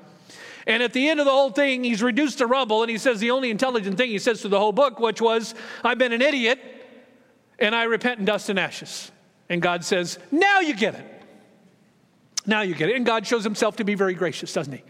And 0.67 0.83
at 0.83 0.93
the 0.93 1.09
end 1.09 1.19
of 1.19 1.25
the 1.25 1.33
whole 1.33 1.51
thing, 1.51 1.83
he's 1.83 2.03
reduced 2.03 2.39
to 2.39 2.47
rubble, 2.47 2.83
and 2.83 2.91
he 2.91 2.99
says 2.99 3.21
the 3.21 3.31
only 3.31 3.51
intelligent 3.51 3.97
thing 3.97 4.11
he 4.11 4.19
says 4.19 4.43
to 4.43 4.49
the 4.49 4.59
whole 4.59 4.73
book, 4.73 5.01
which 5.01 5.21
was, 5.21 5.55
I've 5.83 5.97
been 5.97 6.13
an 6.13 6.21
idiot, 6.21 6.61
and 7.59 7.75
I 7.75 7.85
repent 7.85 8.19
in 8.19 8.27
dust 8.27 8.51
and 8.51 8.59
ashes. 8.59 9.11
And 9.49 9.63
God 9.63 9.83
says, 9.83 10.19
Now 10.31 10.61
you 10.61 10.75
get 10.75 10.95
it. 10.95 11.25
Now 12.47 12.61
you 12.63 12.75
get 12.75 12.91
it. 12.91 12.97
And 12.97 13.07
God 13.07 13.27
shows 13.27 13.45
himself 13.45 13.77
to 13.77 13.85
be 13.85 13.95
very 13.95 14.15
gracious, 14.15 14.53
doesn't 14.53 14.73
he? 14.73 14.83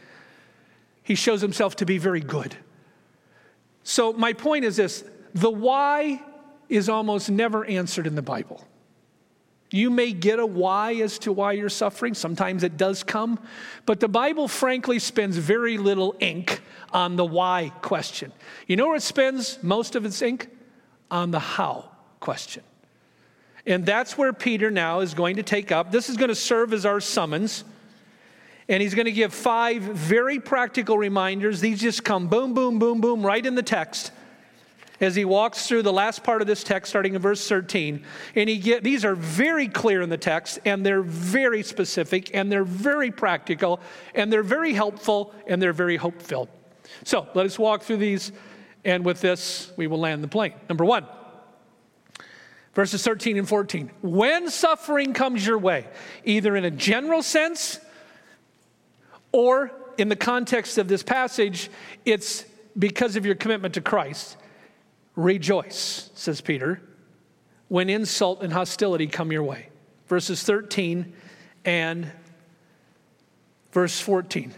He 1.05 1.15
shows 1.15 1.41
himself 1.41 1.77
to 1.77 1.87
be 1.87 1.99
very 1.99 2.21
good. 2.21 2.57
So, 3.85 4.13
my 4.13 4.33
point 4.33 4.65
is 4.65 4.77
this 4.77 5.05
the 5.33 5.51
why 5.51 6.21
is 6.69 6.89
almost 6.89 7.31
never 7.31 7.65
answered 7.65 8.07
in 8.07 8.15
the 8.15 8.23
Bible. 8.23 8.65
You 9.71 9.91
may 9.91 10.13
get 10.13 10.39
a 10.39 10.47
why 10.47 10.95
as 10.95 11.19
to 11.21 11.33
why 11.33 11.53
you're 11.53 11.69
suffering. 11.69 12.15
Sometimes 12.15 12.63
it 12.63 12.77
does 12.77 13.03
come. 13.03 13.39
But 13.85 14.01
the 14.01 14.09
Bible, 14.09 14.49
frankly, 14.49 14.99
spends 14.99 15.37
very 15.37 15.77
little 15.77 16.15
ink 16.21 16.63
on 16.93 17.17
the 17.17 17.25
why 17.25 17.73
question. 17.83 18.33
You 18.67 18.77
know 18.77 18.87
where 18.87 18.97
it 18.97 19.03
spends 19.03 19.63
most 19.63 19.95
of 19.95 20.07
its 20.07 20.23
ink? 20.23 20.49
On 21.11 21.31
the 21.31 21.39
how 21.39 21.91
question. 22.21 22.63
And 23.67 23.85
that's 23.85 24.17
where 24.17 24.33
Peter 24.33 24.71
now 24.71 25.01
is 25.01 25.13
going 25.13 25.37
to 25.37 25.43
take 25.43 25.71
up. 25.71 25.93
This 25.93 26.09
is 26.09 26.17
going 26.17 26.29
to 26.29 26.35
serve 26.35 26.73
as 26.73 26.87
our 26.87 27.01
summons. 27.01 27.65
And 28.71 28.83
he's 28.83 28.95
going 28.95 29.07
to 29.07 29.13
give 29.13 29.35
five 29.35 29.83
very 29.83 30.41
practical 30.41 30.97
reminders. 30.97 31.61
These 31.61 31.81
just 31.81 32.05
come 32.05 32.29
boom, 32.29 32.55
boom, 32.55 32.79
boom, 32.79 33.01
boom, 33.01 33.25
right 33.25 33.45
in 33.45 33.55
the 33.55 33.63
text 33.63 34.13
as 35.01 35.15
he 35.15 35.25
walks 35.25 35.67
through 35.67 35.83
the 35.83 35.93
last 35.93 36.25
part 36.25 36.41
of 36.41 36.47
this 36.47 36.65
text, 36.65 36.91
starting 36.91 37.15
in 37.15 37.23
verse 37.23 37.47
13. 37.49 38.05
And 38.35 38.49
he 38.49 38.59
get, 38.59 38.83
these 38.83 39.05
are 39.05 39.15
very 39.15 39.69
clear 39.69 40.03
in 40.03 40.09
the 40.09 40.17
text, 40.17 40.59
and 40.65 40.85
they're 40.85 41.03
very 41.03 41.63
specific, 41.63 42.35
and 42.35 42.51
they're 42.51 42.65
very 42.65 43.11
practical, 43.11 43.81
and 44.15 44.33
they're 44.33 44.43
very 44.43 44.73
helpful, 44.73 45.35
and 45.47 45.63
they're 45.63 45.73
very 45.73 45.97
hope 45.97 46.21
filled. 46.21 46.49
So 47.05 47.29
let 47.35 47.47
us 47.47 47.59
walk 47.59 47.83
through 47.83 47.99
these, 47.99 48.33
and 48.85 49.05
with 49.05 49.21
this, 49.21 49.73
we 49.77 49.87
will 49.87 50.01
land 50.01 50.25
the 50.25 50.29
plane. 50.29 50.55
Number 50.69 50.85
one, 50.85 51.07
verses 52.75 53.03
13 53.05 53.39
and 53.39 53.49
14. 53.49 53.91
When 54.03 54.51
suffering 54.51 55.13
comes 55.13 55.47
your 55.47 55.59
way, 55.59 55.87
either 56.25 56.57
in 56.57 56.65
a 56.65 56.71
general 56.71 57.23
sense 57.23 57.79
or 59.31 59.73
in 59.99 60.09
the 60.09 60.17
context 60.17 60.79
of 60.79 60.89
this 60.89 61.03
passage, 61.03 61.71
it's 62.05 62.45
because 62.79 63.17
of 63.17 63.27
your 63.27 63.35
commitment 63.35 63.75
to 63.75 63.81
Christ. 63.81 64.37
Rejoice, 65.19 66.11
says 66.15 66.41
Peter, 66.41 66.81
when 67.67 67.91
insult 67.91 68.41
and 68.41 68.53
hostility 68.53 69.09
come 69.09 69.33
your 69.33 69.43
way. 69.43 69.69
Verses 70.07 70.45
13 70.45 71.13
and 71.65 72.09
verse 73.73 73.99
14. 73.99 74.55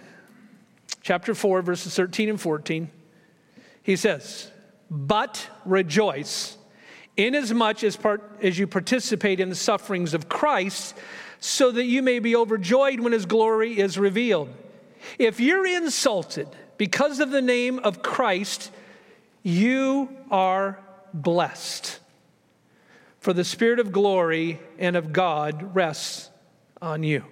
Chapter 1.01 1.35
4, 1.35 1.63
verses 1.63 1.97
13 1.97 2.29
and 2.29 2.39
14. 2.39 2.91
He 3.83 3.97
says, 3.97 4.51
But 4.91 5.49
rejoice, 5.65 6.59
inasmuch 7.17 7.83
as, 7.83 7.97
part, 7.97 8.39
as 8.43 8.59
you 8.59 8.67
participate 8.67 9.41
in 9.41 9.49
the 9.49 9.55
sufferings 9.55 10.13
of 10.13 10.29
Christ, 10.29 10.95
so 11.39 11.73
that 11.73 11.87
you 11.87 12.03
may 12.03 12.19
be 12.19 12.37
overjoyed 12.37 13.01
when 13.01 13.15
his 13.15 13.25
glory 13.25 13.79
is 13.79 13.97
revealed. 13.97 14.51
If 15.19 15.41
you're 15.41 15.67
insulted 15.67 16.49
because 16.77 17.19
of 17.19 17.31
the 17.31 17.41
name 17.41 17.79
of 17.79 18.03
Christ, 18.03 18.71
You 19.43 20.09
are 20.31 20.81
blessed, 21.15 21.99
for 23.19 23.33
the 23.33 23.45
Spirit 23.45 23.79
of 23.79 23.93
glory 23.93 24.61
and 24.79 24.97
of 24.97 25.13
God 25.13 25.75
rests 25.75 26.31
on 26.81 27.03
you. 27.03 27.25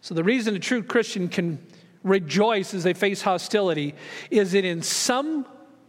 So, 0.00 0.14
the 0.14 0.24
reason 0.24 0.56
a 0.56 0.58
true 0.58 0.82
Christian 0.82 1.28
can 1.28 1.64
rejoice 2.02 2.74
as 2.74 2.82
they 2.82 2.94
face 2.94 3.22
hostility 3.22 3.94
is 4.30 4.52
that 4.52 4.64
in 4.64 4.82
some 4.82 5.46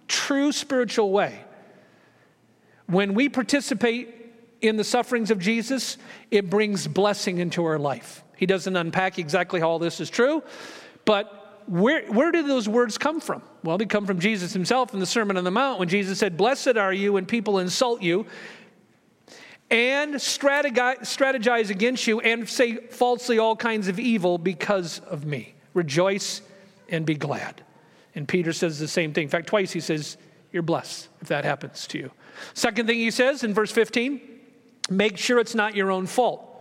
true 0.07 0.51
spiritual 0.51 1.11
way, 1.11 1.43
when 2.85 3.15
we 3.15 3.29
participate 3.29 4.13
in 4.61 4.77
the 4.77 4.83
sufferings 4.83 5.31
of 5.31 5.39
Jesus, 5.39 5.97
it 6.31 6.49
brings 6.49 6.87
blessing 6.87 7.39
into 7.39 7.65
our 7.65 7.79
life. 7.79 8.23
He 8.37 8.45
doesn't 8.45 8.75
unpack 8.75 9.19
exactly 9.19 9.59
how 9.59 9.69
all 9.69 9.79
this 9.79 9.99
is 9.99 10.09
true, 10.09 10.43
but 11.05 11.42
where, 11.67 12.05
where 12.11 12.31
did 12.31 12.47
those 12.47 12.67
words 12.67 12.97
come 12.97 13.19
from? 13.19 13.41
Well, 13.63 13.77
they 13.77 13.85
come 13.85 14.05
from 14.05 14.19
Jesus 14.19 14.53
himself 14.53 14.93
in 14.93 14.99
the 14.99 15.05
Sermon 15.05 15.37
on 15.37 15.43
the 15.43 15.51
Mount 15.51 15.79
when 15.79 15.89
Jesus 15.89 16.19
said, 16.19 16.37
Blessed 16.37 16.77
are 16.77 16.93
you 16.93 17.13
when 17.13 17.25
people 17.25 17.59
insult 17.59 18.01
you 18.01 18.25
and 19.69 20.13
strategize 20.15 21.69
against 21.69 22.05
you 22.05 22.19
and 22.19 22.47
say 22.47 22.75
falsely 22.75 23.39
all 23.39 23.55
kinds 23.55 23.87
of 23.87 23.99
evil 23.99 24.37
because 24.37 24.99
of 24.99 25.25
me. 25.25 25.55
Rejoice 25.73 26.41
and 26.89 27.05
be 27.05 27.15
glad. 27.15 27.63
And 28.13 28.27
Peter 28.27 28.53
says 28.53 28.77
the 28.77 28.87
same 28.87 29.13
thing. 29.13 29.23
In 29.23 29.29
fact, 29.29 29.47
twice 29.47 29.71
he 29.71 29.79
says, 29.79 30.17
You're 30.51 30.61
blessed 30.61 31.09
if 31.21 31.29
that 31.29 31.45
happens 31.45 31.87
to 31.87 31.97
you. 31.97 32.11
Second 32.53 32.85
thing 32.85 32.97
he 32.99 33.11
says 33.11 33.43
in 33.43 33.53
verse 33.53 33.71
15, 33.71 34.21
make 34.89 35.17
sure 35.17 35.39
it's 35.39 35.55
not 35.55 35.75
your 35.75 35.91
own 35.91 36.05
fault. 36.05 36.52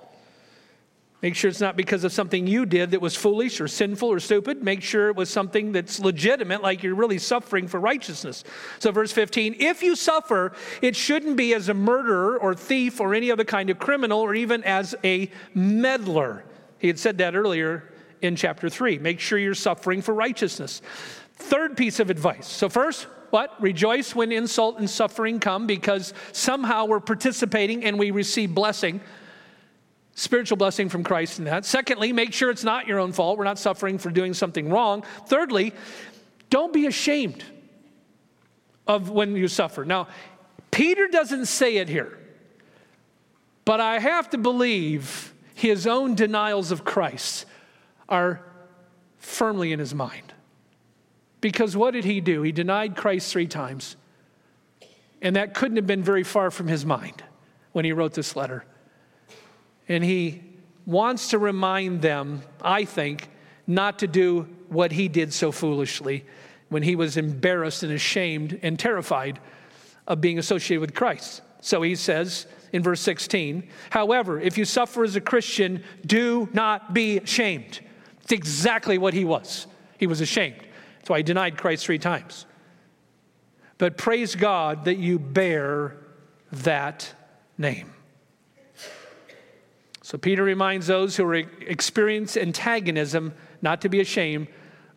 Make 1.23 1.37
sure 1.37 1.49
it's 1.49 1.61
not 1.61 1.77
because 1.77 2.03
of 2.03 2.13
something 2.13 2.49
you 2.49 2.67
did 2.67 2.91
that 2.91 3.01
was 3.01 3.15
foolish 3.15 3.61
or 3.61 3.69
sinful 3.69 4.09
or 4.09 4.19
stupid. 4.19 4.65
Make 4.65 4.83
sure 4.83 5.09
it 5.09 5.15
was 5.15 5.31
something 5.31 5.71
that's 5.71 6.01
legitimate, 6.01 6.63
like 6.63 6.83
you're 6.83 6.97
really 6.97 7.19
suffering 7.19 7.69
for 7.69 7.79
righteousness. 7.79 8.43
So, 8.81 8.91
verse 8.91 9.13
15 9.13 9.55
if 9.61 9.85
you 9.85 9.95
suffer, 9.95 10.53
it 10.83 10.97
shouldn't 10.97 11.37
be 11.37 11.55
as 11.55 11.69
a 11.69 11.75
murderer 11.75 12.39
or 12.39 12.57
thief 12.57 13.01
or 13.01 13.15
any 13.15 13.31
other 13.31 13.45
kind 13.45 13.71
of 13.71 13.79
criminal 13.79 14.19
or 14.19 14.35
even 14.35 14.65
as 14.65 14.97
a 15.05 15.31
meddler. 15.55 16.45
He 16.79 16.89
had 16.89 16.99
said 16.99 17.19
that 17.19 17.37
earlier 17.37 17.93
in 18.21 18.35
chapter 18.35 18.69
3. 18.69 18.99
Make 18.99 19.21
sure 19.21 19.39
you're 19.39 19.55
suffering 19.55 20.03
for 20.03 20.15
righteousness. 20.15 20.83
Third 21.37 21.77
piece 21.77 22.01
of 22.01 22.11
advice. 22.11 22.49
So, 22.49 22.69
first, 22.69 23.07
what? 23.31 23.55
Rejoice 23.63 24.13
when 24.13 24.33
insult 24.33 24.81
and 24.81 24.91
suffering 24.91 25.39
come 25.39 25.69
because 25.69 26.15
somehow 26.33 26.87
we're 26.87 26.99
participating 26.99 27.85
and 27.85 27.97
we 27.97 28.11
receive 28.11 28.57
blessing 28.57 29.01
spiritual 30.15 30.57
blessing 30.57 30.89
from 30.89 31.05
Christ 31.05 31.39
in 31.39 31.47
that. 31.47 31.65
Secondly, 31.65 32.13
make 32.13 32.33
sure 32.33 32.51
it's 32.51 32.65
not 32.65 32.87
your 32.87 32.99
own 32.99 33.13
fault. 33.13 33.39
We're 33.39 33.45
not 33.45 33.59
suffering 33.59 33.99
for 33.99 34.11
doing 34.11 34.35
something 34.35 34.69
wrong. 34.69 35.05
Thirdly, 35.27 35.73
don't 36.51 36.73
be 36.73 36.87
ashamed 36.87 37.45
of 38.87 39.11
when 39.11 39.37
you 39.37 39.49
suffer. 39.49 39.85
Now, 39.85 40.09
Peter 40.71 41.09
doesn't 41.09 41.47
say 41.47 41.77
it 41.77 41.89
here, 41.89 42.19
but 43.65 43.81
I 43.81 43.99
have 43.99 44.31
to 44.31 44.39
believe 44.39 45.33
his 45.55 45.87
own 45.87 46.15
denials 46.15 46.71
of 46.71 46.85
Christ 46.85 47.47
are 48.09 48.45
firmly 49.19 49.73
in 49.73 49.79
his 49.79 49.95
mind. 49.95 50.33
Because 51.41 51.77
what 51.77 51.93
did 51.93 52.05
he 52.05 52.21
do? 52.21 52.43
He 52.43 52.53
denied 52.53 52.97
Christ 52.97 53.33
three 53.33 53.47
times. 53.47 53.97
And 55.21 55.37
that 55.37 55.55
couldn't 55.55 55.77
have 55.77 55.87
been 55.87 56.03
very 56.03 56.25
far 56.25 56.51
from 56.51 56.69
his 56.69 56.85
mind 56.85 57.23
when 57.73 57.85
he 57.85 57.93
wrote 57.93 58.15
this 58.15 58.35
letter. 58.35 58.65
And 59.89 60.05
he 60.05 60.43
wants 60.87 61.29
to 61.29 61.39
remind 61.39 62.03
them, 62.03 62.43
I 62.61 62.85
think, 62.85 63.29
not 63.67 63.99
to 64.01 64.07
do 64.07 64.49
what 64.69 64.93
he 64.93 65.09
did 65.09 65.33
so 65.33 65.53
foolishly 65.53 66.25
when 66.69 66.83
he 66.83 66.97
was 66.97 67.17
embarrassed 67.17 67.83
and 67.83 67.93
ashamed 67.93 68.59
and 68.63 68.79
terrified 68.79 69.39
of 70.07 70.21
being 70.21 70.39
associated 70.39 70.81
with 70.81 70.95
Christ. 70.95 71.43
So 71.61 71.83
he 71.83 71.95
says 71.95 72.47
in 72.73 72.83
verse 72.83 73.01
16, 73.03 73.69
however, 73.91 74.41
if 74.41 74.59
you 74.59 74.65
suffer 74.65 75.05
as 75.05 75.15
a 75.15 75.21
Christian, 75.21 75.85
do 76.07 76.49
not 76.53 76.95
be 76.95 77.19
ashamed. 77.19 77.81
It's 78.23 78.33
exactly 78.33 78.99
what 78.99 79.15
he 79.15 79.25
was. 79.25 79.67
He 79.99 80.07
was 80.07 80.21
ashamed. 80.21 80.61
That's 80.99 81.11
why 81.11 81.19
he 81.19 81.23
denied 81.23 81.59
Christ 81.59 81.85
three 81.85 81.99
times. 81.99 82.47
But 83.79 83.97
praise 83.97 84.35
God 84.35 84.87
that 84.87 84.97
you 84.97 85.19
bear 85.19 85.97
that 86.53 87.13
name. 87.59 87.93
So 90.13 90.19
Peter 90.19 90.45
reminds 90.45 90.89
those 90.89 91.17
who 91.17 91.33
experience 91.33 92.37
antagonism 92.37 93.33
not 93.63 93.81
to 93.81 93.89
be 93.89 93.99
ashamed 94.03 94.49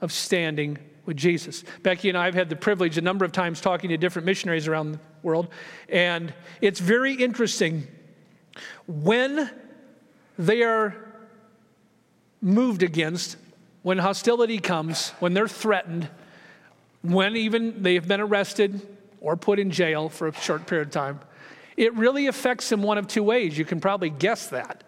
of 0.01 0.11
standing 0.11 0.77
with 1.05 1.15
Jesus. 1.15 1.63
Becky 1.83 2.09
and 2.09 2.17
I 2.17 2.25
have 2.25 2.33
had 2.33 2.49
the 2.49 2.57
privilege 2.57 2.97
a 2.97 3.01
number 3.01 3.23
of 3.23 3.31
times 3.31 3.61
talking 3.61 3.91
to 3.91 3.97
different 3.97 4.25
missionaries 4.25 4.67
around 4.67 4.91
the 4.91 4.99
world, 5.23 5.47
and 5.87 6.33
it's 6.59 6.81
very 6.81 7.13
interesting 7.13 7.87
when 8.87 9.49
they 10.37 10.63
are 10.63 10.93
moved 12.41 12.83
against, 12.83 13.37
when 13.83 13.99
hostility 13.99 14.59
comes, 14.59 15.11
when 15.21 15.33
they're 15.33 15.47
threatened, 15.47 16.09
when 17.03 17.37
even 17.37 17.83
they 17.83 17.93
have 17.93 18.05
been 18.05 18.19
arrested 18.19 18.85
or 19.21 19.37
put 19.37 19.59
in 19.59 19.71
jail 19.71 20.09
for 20.09 20.27
a 20.27 20.33
short 20.33 20.67
period 20.67 20.89
of 20.89 20.91
time. 20.93 21.21
It 21.77 21.93
really 21.93 22.27
affects 22.27 22.67
them 22.67 22.83
one 22.83 22.97
of 22.97 23.07
two 23.07 23.23
ways. 23.23 23.57
You 23.57 23.63
can 23.63 23.79
probably 23.79 24.09
guess 24.09 24.47
that. 24.47 24.83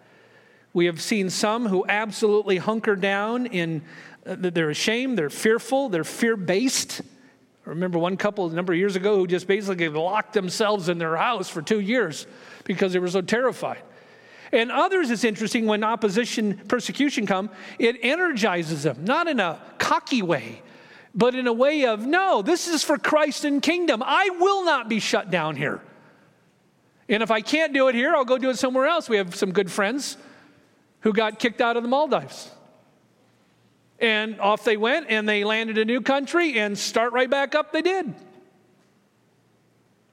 We 0.78 0.86
have 0.86 1.02
seen 1.02 1.28
some 1.28 1.66
who 1.66 1.84
absolutely 1.88 2.58
hunker 2.58 2.94
down 2.94 3.46
in, 3.46 3.82
uh, 4.24 4.36
they're 4.38 4.70
ashamed, 4.70 5.18
they're 5.18 5.28
fearful, 5.28 5.88
they're 5.88 6.04
fear 6.04 6.36
based. 6.36 7.00
I 7.66 7.70
remember 7.70 7.98
one 7.98 8.16
couple 8.16 8.48
a 8.48 8.52
number 8.52 8.72
of 8.72 8.78
years 8.78 8.94
ago 8.94 9.16
who 9.16 9.26
just 9.26 9.48
basically 9.48 9.88
locked 9.88 10.34
themselves 10.34 10.88
in 10.88 10.98
their 10.98 11.16
house 11.16 11.48
for 11.48 11.62
two 11.62 11.80
years 11.80 12.28
because 12.62 12.92
they 12.92 13.00
were 13.00 13.08
so 13.08 13.22
terrified. 13.22 13.82
And 14.52 14.70
others, 14.70 15.10
it's 15.10 15.24
interesting 15.24 15.66
when 15.66 15.82
opposition, 15.82 16.58
persecution 16.68 17.26
come, 17.26 17.50
it 17.80 17.96
energizes 18.00 18.84
them, 18.84 18.98
not 19.02 19.26
in 19.26 19.40
a 19.40 19.58
cocky 19.78 20.22
way, 20.22 20.62
but 21.12 21.34
in 21.34 21.48
a 21.48 21.52
way 21.52 21.86
of, 21.86 22.06
no, 22.06 22.40
this 22.40 22.68
is 22.68 22.84
for 22.84 22.98
Christ 22.98 23.44
and 23.44 23.60
kingdom. 23.60 24.00
I 24.06 24.30
will 24.38 24.64
not 24.64 24.88
be 24.88 25.00
shut 25.00 25.28
down 25.28 25.56
here. 25.56 25.80
And 27.08 27.20
if 27.20 27.32
I 27.32 27.40
can't 27.40 27.72
do 27.72 27.88
it 27.88 27.96
here, 27.96 28.14
I'll 28.14 28.24
go 28.24 28.38
do 28.38 28.48
it 28.48 28.58
somewhere 28.58 28.86
else. 28.86 29.08
We 29.08 29.16
have 29.16 29.34
some 29.34 29.50
good 29.50 29.72
friends 29.72 30.16
who 31.00 31.12
got 31.12 31.38
kicked 31.38 31.60
out 31.60 31.76
of 31.76 31.82
the 31.82 31.88
Maldives. 31.88 32.50
And 33.98 34.40
off 34.40 34.64
they 34.64 34.76
went 34.76 35.06
and 35.08 35.28
they 35.28 35.44
landed 35.44 35.78
a 35.78 35.84
new 35.84 36.00
country 36.00 36.58
and 36.58 36.78
start 36.78 37.12
right 37.12 37.28
back 37.28 37.54
up 37.54 37.72
they 37.72 37.82
did. 37.82 38.14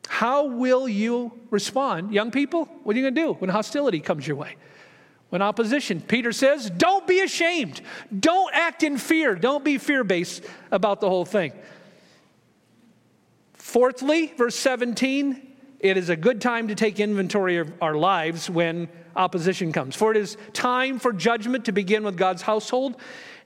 How 0.08 0.46
will 0.46 0.88
you 0.88 1.32
respond? 1.50 2.14
Young 2.14 2.32
people, 2.32 2.66
what 2.84 2.96
are 2.96 3.00
you 3.00 3.04
going 3.04 3.16
to 3.16 3.22
do 3.22 3.34
when 3.34 3.50
hostility 3.50 4.00
comes 4.00 4.28
your 4.28 4.38
way? 4.38 4.56
When 5.30 5.42
opposition, 5.42 6.02
Peter 6.02 6.32
says, 6.32 6.70
don't 6.70 7.08
be 7.08 7.20
ashamed. 7.22 7.82
Don't 8.18 8.54
act 8.54 8.84
in 8.84 8.98
fear. 8.98 9.36
Don't 9.36 9.64
be 9.64 9.78
fear 9.78 10.04
based 10.04 10.44
about 10.72 11.02
the 11.02 11.10
whole 11.10 11.26
thing. 11.26 11.52
Fourthly, 13.54 14.28
verse 14.38 14.56
17, 14.56 15.56
it 15.80 15.98
is 15.98 16.10
a 16.10 16.16
good 16.16 16.40
time 16.40 16.70
to 16.70 16.76
take 16.76 17.00
inventory 17.00 17.58
of 17.58 17.74
our 17.82 17.96
lives 17.96 18.50
when 18.50 18.88
opposition 19.16 19.72
comes. 19.72 19.96
For 19.96 20.12
it 20.12 20.18
is 20.18 20.38
time 20.54 21.00
for 21.00 21.14
judgment 21.14 21.66
to 21.66 21.72
begin 21.72 22.04
with 22.04 22.18
God's 22.18 22.42
household. 22.42 22.98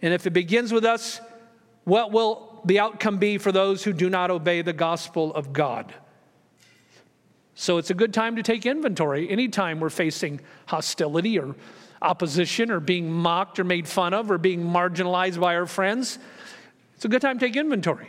And 0.01 0.13
if 0.13 0.25
it 0.25 0.31
begins 0.31 0.71
with 0.71 0.85
us, 0.85 1.21
what 1.83 2.11
will 2.11 2.61
the 2.65 2.79
outcome 2.79 3.17
be 3.17 3.37
for 3.37 3.51
those 3.51 3.83
who 3.83 3.93
do 3.93 4.09
not 4.09 4.31
obey 4.31 4.61
the 4.61 4.73
gospel 4.73 5.33
of 5.33 5.53
God? 5.53 5.93
So 7.55 7.77
it's 7.77 7.89
a 7.89 7.93
good 7.93 8.13
time 8.13 8.37
to 8.37 8.43
take 8.43 8.65
inventory 8.65 9.29
anytime 9.29 9.79
we're 9.79 9.89
facing 9.89 10.39
hostility 10.67 11.37
or 11.37 11.55
opposition 12.01 12.71
or 12.71 12.79
being 12.79 13.11
mocked 13.11 13.59
or 13.59 13.65
made 13.65 13.87
fun 13.87 14.13
of 14.13 14.31
or 14.31 14.37
being 14.37 14.63
marginalized 14.63 15.39
by 15.39 15.55
our 15.55 15.65
friends. 15.65 16.19
It's 16.95 17.05
a 17.05 17.09
good 17.09 17.21
time 17.21 17.37
to 17.37 17.45
take 17.45 17.57
inventory. 17.57 18.07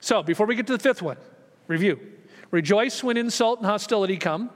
So 0.00 0.22
before 0.22 0.46
we 0.46 0.54
get 0.54 0.66
to 0.68 0.74
the 0.74 0.78
fifth 0.78 1.02
one, 1.02 1.16
review. 1.66 1.98
Rejoice 2.52 3.02
when 3.02 3.16
insult 3.16 3.58
and 3.58 3.66
hostility 3.66 4.16
come 4.16 4.50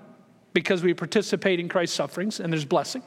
because 0.52 0.82
we 0.82 0.94
participate 0.94 1.60
in 1.60 1.68
Christ's 1.68 1.96
sufferings 1.96 2.40
and 2.40 2.52
there's 2.52 2.64
blessing. 2.64 3.02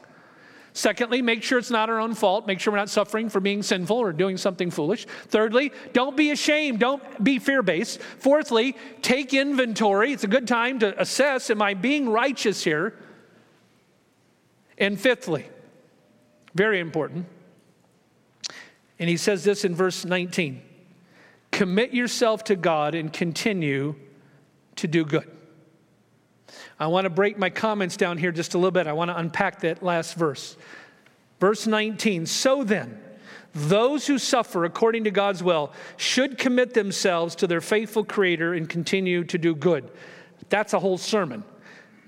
Secondly, 0.73 1.21
make 1.21 1.43
sure 1.43 1.60
it's 1.60 1.69
not 1.69 1.89
our 1.89 1.99
own 1.99 2.15
fault. 2.15 2.47
Make 2.47 2.60
sure 2.60 2.73
we're 2.73 2.79
not 2.79 2.89
suffering 2.89 3.29
for 3.29 3.39
being 3.39 3.62
sinful 3.62 3.95
or 3.95 4.12
doing 4.12 4.38
something 4.38 4.71
foolish. 4.71 5.06
Thirdly, 5.27 5.71
don't 5.93 6.17
be 6.17 6.32
ashamed. 6.32 6.79
Don't 6.79 7.23
be 7.23 7.38
fear 7.38 7.62
based. 7.62 8.01
Fourthly, 8.01 8.75
take 9.03 9.36
inventory. 9.36 10.12
It's 10.12 10.23
a 10.23 10.27
good 10.27 10.47
time 10.47 10.79
to 10.79 10.99
assess 10.99 11.51
Am 11.51 11.62
I 11.62 11.75
being 11.75 12.10
righteous 12.10 12.63
here? 12.63 12.95
And 14.79 14.99
fifthly, 14.99 15.47
very 16.56 16.79
important, 16.79 17.27
and 18.97 19.08
he 19.08 19.17
says 19.17 19.43
this 19.43 19.63
in 19.63 19.75
verse 19.75 20.03
19 20.03 20.62
commit 21.51 21.93
yourself 21.93 22.43
to 22.45 22.56
God 22.56 22.95
and 22.95 23.13
continue 23.13 23.93
to 24.75 24.88
do 24.88 25.06
good. 25.06 25.29
I 26.79 26.88
want 26.88 27.05
to 27.05 27.09
break 27.09 27.38
my 27.38 27.49
comments 27.49 27.97
down 27.97 28.17
here 28.17 28.31
just 28.31 28.53
a 28.53 28.57
little 28.57 28.71
bit. 28.71 28.88
I 28.88 28.93
want 28.93 29.09
to 29.09 29.17
unpack 29.17 29.62
that 29.62 29.83
last 29.83 30.15
verse. 30.15 30.57
Verse 31.39 31.67
19 31.67 32.25
So 32.25 32.63
then, 32.63 32.99
those 33.53 34.07
who 34.07 34.17
suffer 34.17 34.65
according 34.65 35.03
to 35.03 35.12
God's 35.12 35.43
will 35.43 35.71
should 35.97 36.38
commit 36.38 36.73
themselves 36.73 37.36
to 37.36 37.47
their 37.47 37.62
faithful 37.62 38.03
Creator 38.03 38.53
and 38.53 38.67
continue 38.67 39.23
to 39.25 39.38
do 39.38 39.55
good. 39.55 39.89
That's 40.49 40.73
a 40.73 40.79
whole 40.79 40.97
sermon. 40.97 41.43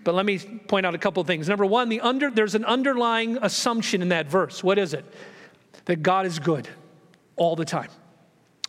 But 0.03 0.15
let 0.15 0.25
me 0.25 0.37
point 0.37 0.85
out 0.85 0.93
a 0.93 0.99
couple 0.99 1.21
of 1.21 1.27
things. 1.27 1.49
Number 1.49 1.65
one, 1.65 1.89
the 1.89 2.01
under, 2.01 2.29
there's 2.29 2.55
an 2.55 2.65
underlying 2.65 3.39
assumption 3.41 4.01
in 4.01 4.09
that 4.09 4.27
verse. 4.27 4.63
What 4.63 4.77
is 4.77 4.93
it? 4.93 5.03
That 5.85 6.03
God 6.03 6.25
is 6.25 6.37
good 6.39 6.67
all 7.35 7.55
the 7.55 7.65
time. 7.65 7.89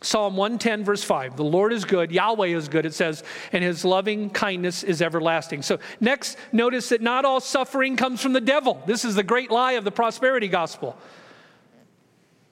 Psalm 0.01 0.37
110, 0.37 0.83
verse 0.83 1.03
5 1.03 1.35
The 1.35 1.43
Lord 1.43 1.73
is 1.73 1.83
good, 1.83 2.11
Yahweh 2.11 2.47
is 2.47 2.67
good, 2.67 2.85
it 2.85 2.93
says, 2.93 3.23
and 3.51 3.63
his 3.63 3.83
loving 3.83 4.29
kindness 4.29 4.83
is 4.83 5.01
everlasting. 5.01 5.63
So, 5.63 5.79
next, 5.99 6.37
notice 6.51 6.89
that 6.89 7.01
not 7.01 7.25
all 7.25 7.39
suffering 7.39 7.95
comes 7.95 8.21
from 8.21 8.33
the 8.33 8.41
devil. 8.41 8.81
This 8.85 9.03
is 9.03 9.15
the 9.15 9.23
great 9.23 9.49
lie 9.49 9.73
of 9.73 9.83
the 9.83 9.91
prosperity 9.91 10.47
gospel. 10.47 10.95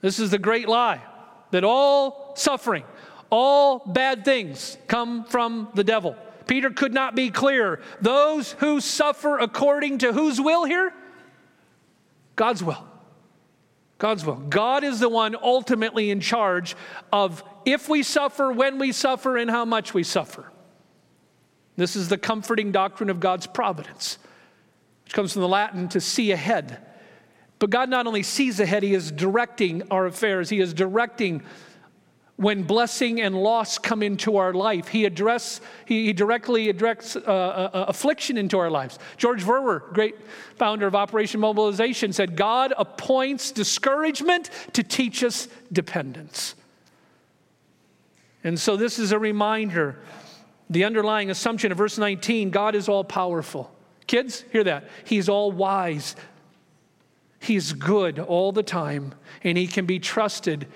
This 0.02 0.20
is 0.20 0.32
the 0.32 0.40
great 0.40 0.68
lie 0.68 1.02
that 1.52 1.64
all 1.64 2.34
suffering, 2.36 2.84
all 3.30 3.80
bad 3.80 4.26
things 4.26 4.78
come 4.88 5.24
from 5.26 5.70
the 5.76 5.84
devil. 5.84 6.16
Peter 6.48 6.70
could 6.70 6.94
not 6.94 7.16
be 7.16 7.30
clearer. 7.30 7.82
Those 8.02 8.54
who 8.54 8.82
suffer 8.82 9.38
according 9.38 10.00
to 10.00 10.14
whose 10.14 10.40
will 10.40 10.66
here? 10.66 10.94
God's 12.36 12.64
will. 12.64 12.86
God's 13.98 14.26
will. 14.26 14.36
God 14.36 14.84
is 14.84 15.00
the 15.00 15.10
one 15.10 15.36
ultimately 15.42 16.12
in 16.12 16.20
charge 16.20 16.76
of 17.14 17.44
if 17.66 17.88
we 17.88 18.04
suffer, 18.04 18.52
when 18.52 18.78
we 18.78 18.92
suffer, 18.92 19.38
and 19.38 19.50
how 19.50 19.66
much 19.66 19.94
we 19.94 20.04
suffer. 20.04 20.52
This 21.78 21.96
is 21.96 22.10
the 22.10 22.18
comforting 22.18 22.72
doctrine 22.72 23.10
of 23.10 23.20
God's 23.20 23.48
providence, 23.48 24.18
which 25.04 25.14
comes 25.14 25.34
from 25.34 25.42
the 25.42 25.48
Latin 25.48 25.88
to 25.90 26.02
see 26.02 26.32
ahead. 26.32 26.80
But 27.60 27.70
God 27.70 27.90
not 27.90 28.06
only 28.06 28.24
sees 28.24 28.60
ahead, 28.60 28.84
He 28.84 28.94
is 28.94 29.12
directing 29.12 29.84
our 29.90 30.06
affairs, 30.06 30.50
He 30.50 30.60
is 30.60 30.74
directing 30.74 31.44
when 32.38 32.64
blessing 32.64 33.22
and 33.22 33.36
loss 33.36 33.78
come 33.78 34.04
into 34.04 34.38
our 34.38 34.54
life. 34.54 34.90
He, 34.90 35.06
address, 35.06 35.62
he, 35.86 36.12
directly 36.12 36.72
directs 36.74 37.16
uh, 37.16 37.20
uh, 37.20 37.70
uh, 37.74 37.86
affliction 37.88 38.38
into 38.38 38.58
our 38.58 38.70
lives. 38.70 39.00
George 39.18 39.44
Verwer, 39.44 39.94
great 39.94 40.16
founder 40.58 40.86
of 40.86 40.96
Operation 40.96 41.40
Mobilization, 41.40 42.12
said, 42.12 42.36
God 42.36 42.74
appoints 42.78 43.52
discouragement 43.52 44.50
to 44.74 44.84
teach 44.84 45.24
us 45.24 45.48
dependence. 45.72 46.56
And 48.44 48.60
so 48.60 48.76
this 48.76 49.00
is 49.00 49.12
a 49.12 49.20
reminder. 49.20 49.98
The 50.70 50.84
underlying 50.84 51.30
assumption 51.30 51.72
of 51.72 51.78
verse 51.78 51.98
19 51.98 52.50
God 52.50 52.76
is 52.76 52.90
all 52.90 53.04
powerful. 53.04 53.72
Kids, 54.08 54.44
hear 54.52 54.64
that. 54.66 54.90
He's 55.06 55.30
all 55.30 55.52
wise. 55.52 56.16
He's 57.40 57.74
good 57.74 58.20
all 58.20 58.52
the 58.52 58.64
time, 58.64 59.14
and 59.44 59.58
he 59.58 59.68
can 59.68 59.86
be 59.86 60.00
trusted 60.00 60.68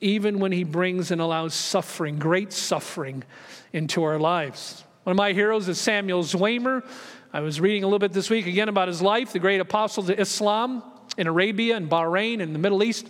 even 0.00 0.38
when 0.38 0.52
he 0.52 0.64
brings 0.64 1.10
and 1.10 1.20
allows 1.20 1.54
suffering, 1.54 2.18
great 2.18 2.52
suffering, 2.52 3.24
into 3.72 4.02
our 4.04 4.18
lives. 4.18 4.84
One 5.04 5.12
of 5.12 5.16
my 5.16 5.32
heroes 5.32 5.68
is 5.68 5.80
Samuel 5.80 6.22
Zwemer. 6.24 6.84
I 7.32 7.40
was 7.40 7.60
reading 7.60 7.84
a 7.84 7.86
little 7.86 7.98
bit 7.98 8.12
this 8.12 8.30
week 8.30 8.46
again 8.46 8.68
about 8.68 8.88
his 8.88 9.02
life, 9.02 9.32
the 9.32 9.38
great 9.38 9.60
apostle 9.60 10.02
to 10.04 10.18
Islam 10.18 10.82
in 11.16 11.26
Arabia 11.26 11.76
and 11.76 11.88
Bahrain 11.88 12.40
and 12.40 12.54
the 12.54 12.58
Middle 12.58 12.82
East. 12.82 13.06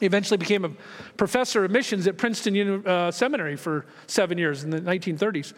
He 0.00 0.06
eventually 0.06 0.38
became 0.38 0.64
a 0.64 0.70
professor 1.16 1.64
of 1.64 1.70
missions 1.70 2.06
at 2.06 2.18
Princeton 2.18 2.86
uh, 2.86 3.10
Seminary 3.10 3.56
for 3.56 3.86
seven 4.06 4.38
years 4.38 4.64
in 4.64 4.70
the 4.70 4.80
1930s. 4.80 5.52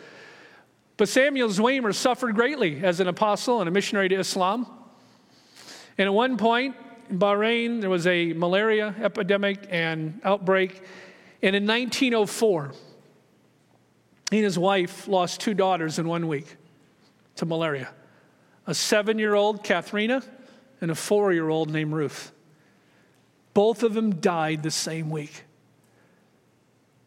But 0.96 1.08
Samuel 1.08 1.48
Zwemer 1.48 1.94
suffered 1.94 2.34
greatly 2.34 2.82
as 2.82 3.00
an 3.00 3.08
apostle 3.08 3.60
and 3.60 3.68
a 3.68 3.72
missionary 3.72 4.08
to 4.08 4.16
Islam. 4.16 4.66
And 5.98 6.06
at 6.06 6.14
one 6.14 6.36
point, 6.36 6.76
in 6.76 6.85
Bahrain, 7.10 7.80
there 7.80 7.90
was 7.90 8.06
a 8.06 8.32
malaria 8.32 8.94
epidemic 9.00 9.66
and 9.70 10.20
outbreak. 10.24 10.82
And 11.42 11.54
in 11.54 11.66
1904, 11.66 12.72
he 14.30 14.38
and 14.38 14.44
his 14.44 14.58
wife 14.58 15.06
lost 15.06 15.40
two 15.40 15.54
daughters 15.54 15.98
in 15.98 16.08
one 16.08 16.28
week 16.28 16.56
to 17.36 17.46
malaria 17.46 17.88
a 18.66 18.74
seven 18.74 19.18
year 19.18 19.34
old, 19.34 19.62
Katharina, 19.62 20.22
and 20.80 20.90
a 20.90 20.94
four 20.94 21.32
year 21.32 21.48
old 21.48 21.70
named 21.70 21.92
Ruth. 21.92 22.32
Both 23.54 23.82
of 23.82 23.94
them 23.94 24.16
died 24.16 24.62
the 24.62 24.70
same 24.70 25.08
week. 25.08 25.44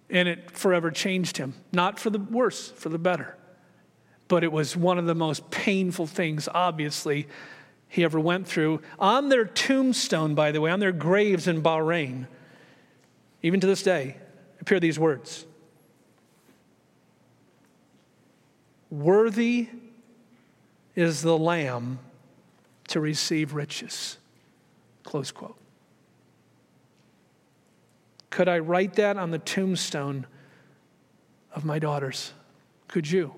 And 0.10 0.28
it 0.28 0.50
forever 0.52 0.90
changed 0.90 1.38
him. 1.38 1.54
Not 1.72 2.00
for 2.00 2.10
the 2.10 2.18
worse, 2.18 2.72
for 2.72 2.90
the 2.90 2.98
better. 2.98 3.38
But 4.28 4.44
it 4.44 4.52
was 4.52 4.76
one 4.76 4.98
of 4.98 5.06
the 5.06 5.14
most 5.14 5.52
painful 5.52 6.08
things, 6.08 6.48
obviously, 6.52 7.28
he 7.90 8.04
ever 8.04 8.20
went 8.20 8.48
through. 8.48 8.82
On 9.00 9.28
their 9.30 9.44
tombstone, 9.44 10.36
by 10.36 10.52
the 10.52 10.62
way, 10.62 10.72
on 10.72 10.80
their 10.80 10.94
graves 10.94 11.48
in 11.48 11.62
Bahrain, 11.62 12.28
even 13.42 13.60
to 13.60 13.68
this 13.68 13.84
day, 13.84 14.16
appear 14.62 14.80
these 14.80 14.98
words 14.98 15.46
Worthy 18.90 19.70
is 20.96 21.22
the 21.22 21.38
Lamb 21.38 22.00
to 22.88 23.00
receive 23.00 23.54
riches. 23.54 24.18
Close 25.04 25.32
quote. 25.32 25.58
Could 28.30 28.48
I 28.48 28.60
write 28.60 28.94
that 28.96 29.18
on 29.18 29.32
the 29.32 29.40
tombstone 29.40 30.28
of 31.54 31.66
my 31.66 31.80
daughters? 31.80 32.34
Could 32.88 33.10
you? 33.10 33.34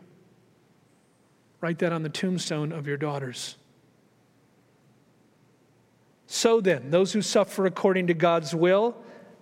Write 1.61 1.79
that 1.79 1.93
on 1.93 2.03
the 2.03 2.09
tombstone 2.09 2.71
of 2.71 2.87
your 2.87 2.97
daughters. 2.97 3.55
So 6.34 6.62
then, 6.62 6.91
those 6.91 7.12
who 7.12 7.22
suffer 7.22 7.65
according 7.65 8.08
to 8.08 8.13
God's 8.13 8.56
will, 8.56 8.96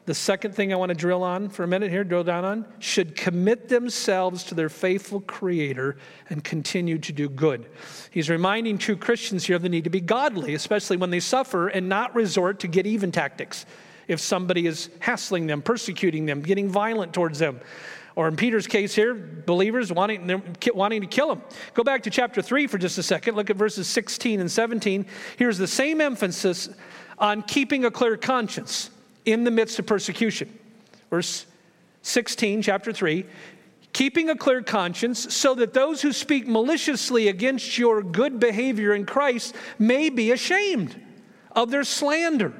the 0.07 0.15
second 0.15 0.55
thing 0.55 0.73
I 0.73 0.75
want 0.75 0.89
to 0.89 0.95
drill 0.95 1.21
on 1.21 1.47
for 1.49 1.63
a 1.63 1.67
minute 1.67 1.91
here, 1.91 2.03
drill 2.03 2.23
down 2.23 2.43
on, 2.43 2.65
should 2.79 3.15
commit 3.15 3.69
themselves 3.69 4.43
to 4.45 4.55
their 4.55 4.69
faithful 4.69 5.21
Creator 5.21 5.97
and 6.31 6.43
continue 6.43 6.97
to 6.97 7.13
do 7.13 7.29
good. 7.29 7.69
He's 8.09 8.27
reminding 8.27 8.79
true 8.79 8.95
Christians 8.95 9.45
here 9.45 9.55
of 9.55 9.61
the 9.61 9.69
need 9.69 9.83
to 9.83 9.91
be 9.91 10.01
godly, 10.01 10.55
especially 10.55 10.97
when 10.97 11.11
they 11.11 11.19
suffer, 11.19 11.67
and 11.67 11.87
not 11.87 12.15
resort 12.15 12.59
to 12.61 12.67
get 12.67 12.87
even 12.87 13.11
tactics. 13.11 13.67
If 14.07 14.19
somebody 14.19 14.65
is 14.65 14.89
hassling 14.97 15.45
them, 15.45 15.61
persecuting 15.61 16.25
them, 16.25 16.41
getting 16.41 16.69
violent 16.69 17.13
towards 17.13 17.37
them, 17.37 17.59
or 18.15 18.27
in 18.27 18.35
Peter's 18.35 18.67
case 18.67 18.95
here, 18.95 19.13
believers 19.13 19.91
wanting, 19.91 20.41
wanting 20.73 21.01
to 21.01 21.07
kill 21.07 21.31
him. 21.31 21.41
Go 21.73 21.83
back 21.83 22.03
to 22.03 22.09
chapter 22.09 22.41
3 22.41 22.67
for 22.67 22.77
just 22.77 22.97
a 22.97 23.03
second. 23.03 23.35
Look 23.35 23.49
at 23.49 23.55
verses 23.55 23.87
16 23.87 24.39
and 24.39 24.51
17. 24.51 25.05
Here's 25.37 25.57
the 25.57 25.67
same 25.67 26.01
emphasis 26.01 26.69
on 27.17 27.43
keeping 27.43 27.85
a 27.85 27.91
clear 27.91 28.17
conscience 28.17 28.89
in 29.25 29.43
the 29.43 29.51
midst 29.51 29.79
of 29.79 29.85
persecution. 29.85 30.57
Verse 31.09 31.45
16, 32.01 32.61
chapter 32.61 32.93
3 32.93 33.25
keeping 33.93 34.29
a 34.29 34.35
clear 34.35 34.61
conscience, 34.61 35.33
so 35.33 35.55
that 35.55 35.73
those 35.73 36.01
who 36.01 36.13
speak 36.13 36.47
maliciously 36.47 37.27
against 37.27 37.77
your 37.77 38.03
good 38.03 38.39
behavior 38.39 38.93
in 38.93 39.05
Christ 39.05 39.55
may 39.77 40.09
be 40.09 40.31
ashamed 40.31 40.95
of 41.51 41.71
their 41.71 41.83
slander. 41.83 42.53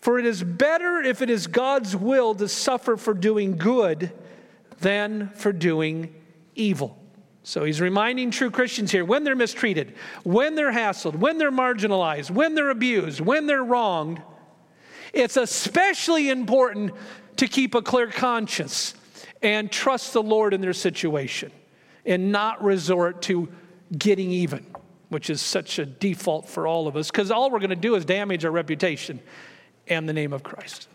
For 0.00 0.18
it 0.18 0.26
is 0.26 0.42
better 0.42 1.00
if 1.00 1.22
it 1.22 1.30
is 1.30 1.46
God's 1.46 1.96
will 1.96 2.34
to 2.36 2.48
suffer 2.48 2.96
for 2.96 3.14
doing 3.14 3.56
good 3.56 4.12
than 4.80 5.30
for 5.30 5.52
doing 5.52 6.14
evil. 6.54 6.98
So 7.42 7.64
he's 7.64 7.80
reminding 7.80 8.32
true 8.32 8.50
Christians 8.50 8.90
here 8.90 9.04
when 9.04 9.22
they're 9.22 9.36
mistreated, 9.36 9.94
when 10.24 10.56
they're 10.56 10.72
hassled, 10.72 11.14
when 11.14 11.38
they're 11.38 11.52
marginalized, 11.52 12.30
when 12.30 12.54
they're 12.54 12.70
abused, 12.70 13.20
when 13.20 13.46
they're 13.46 13.62
wronged, 13.62 14.20
it's 15.12 15.36
especially 15.36 16.28
important 16.28 16.92
to 17.36 17.46
keep 17.46 17.74
a 17.74 17.82
clear 17.82 18.08
conscience 18.08 18.94
and 19.42 19.70
trust 19.70 20.12
the 20.12 20.22
Lord 20.22 20.54
in 20.54 20.60
their 20.60 20.72
situation 20.72 21.52
and 22.04 22.32
not 22.32 22.62
resort 22.64 23.22
to 23.22 23.48
getting 23.96 24.30
even, 24.30 24.66
which 25.08 25.30
is 25.30 25.40
such 25.40 25.78
a 25.78 25.86
default 25.86 26.48
for 26.48 26.66
all 26.66 26.88
of 26.88 26.96
us, 26.96 27.10
because 27.10 27.30
all 27.30 27.50
we're 27.50 27.60
going 27.60 27.70
to 27.70 27.76
do 27.76 27.94
is 27.94 28.04
damage 28.04 28.44
our 28.44 28.50
reputation 28.50 29.20
and 29.86 30.08
the 30.08 30.12
name 30.12 30.32
of 30.32 30.42
Christ. 30.42 30.88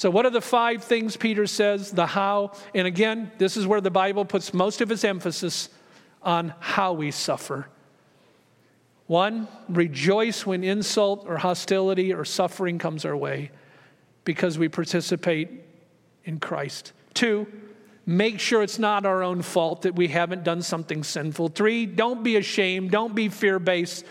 So, 0.00 0.08
what 0.08 0.24
are 0.24 0.30
the 0.30 0.40
five 0.40 0.82
things 0.82 1.18
Peter 1.18 1.46
says? 1.46 1.90
The 1.90 2.06
how. 2.06 2.52
And 2.74 2.86
again, 2.86 3.30
this 3.36 3.58
is 3.58 3.66
where 3.66 3.82
the 3.82 3.90
Bible 3.90 4.24
puts 4.24 4.54
most 4.54 4.80
of 4.80 4.90
its 4.90 5.04
emphasis 5.04 5.68
on 6.22 6.54
how 6.58 6.94
we 6.94 7.10
suffer. 7.10 7.68
One, 9.08 9.46
rejoice 9.68 10.46
when 10.46 10.64
insult 10.64 11.26
or 11.28 11.36
hostility 11.36 12.14
or 12.14 12.24
suffering 12.24 12.78
comes 12.78 13.04
our 13.04 13.14
way 13.14 13.50
because 14.24 14.58
we 14.58 14.70
participate 14.70 15.50
in 16.24 16.40
Christ. 16.40 16.94
Two, 17.12 17.46
make 18.06 18.40
sure 18.40 18.62
it's 18.62 18.78
not 18.78 19.04
our 19.04 19.22
own 19.22 19.42
fault 19.42 19.82
that 19.82 19.96
we 19.96 20.08
haven't 20.08 20.44
done 20.44 20.62
something 20.62 21.04
sinful. 21.04 21.48
Three, 21.48 21.84
don't 21.84 22.22
be 22.22 22.36
ashamed, 22.36 22.90
don't 22.90 23.14
be 23.14 23.28
fear 23.28 23.58
based 23.58 24.06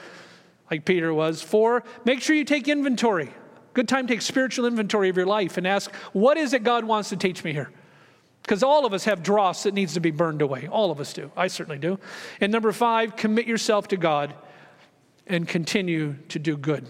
like 0.69 0.85
Peter 0.85 1.11
was. 1.11 1.41
Four, 1.41 1.83
make 2.05 2.21
sure 2.21 2.35
you 2.35 2.45
take 2.45 2.67
inventory. 2.67 3.31
Good 3.73 3.87
time 3.87 4.07
to 4.07 4.13
take 4.13 4.21
spiritual 4.21 4.65
inventory 4.65 5.09
of 5.09 5.17
your 5.17 5.25
life 5.25 5.57
and 5.57 5.67
ask, 5.67 5.93
what 6.13 6.37
is 6.37 6.53
it 6.53 6.63
God 6.63 6.85
wants 6.85 7.09
to 7.09 7.17
teach 7.17 7.43
me 7.43 7.53
here? 7.53 7.71
Because 8.41 8.63
all 8.63 8.85
of 8.85 8.93
us 8.93 9.05
have 9.05 9.21
dross 9.21 9.63
that 9.63 9.73
needs 9.73 9.93
to 9.93 9.99
be 9.99 10.11
burned 10.11 10.41
away. 10.41 10.67
All 10.67 10.91
of 10.91 10.99
us 10.99 11.13
do. 11.13 11.31
I 11.37 11.47
certainly 11.47 11.77
do. 11.77 11.99
And 12.41 12.51
number 12.51 12.71
five, 12.71 13.15
commit 13.15 13.45
yourself 13.45 13.89
to 13.89 13.97
God 13.97 14.33
and 15.27 15.47
continue 15.47 16.15
to 16.29 16.39
do 16.39 16.57
good. 16.57 16.87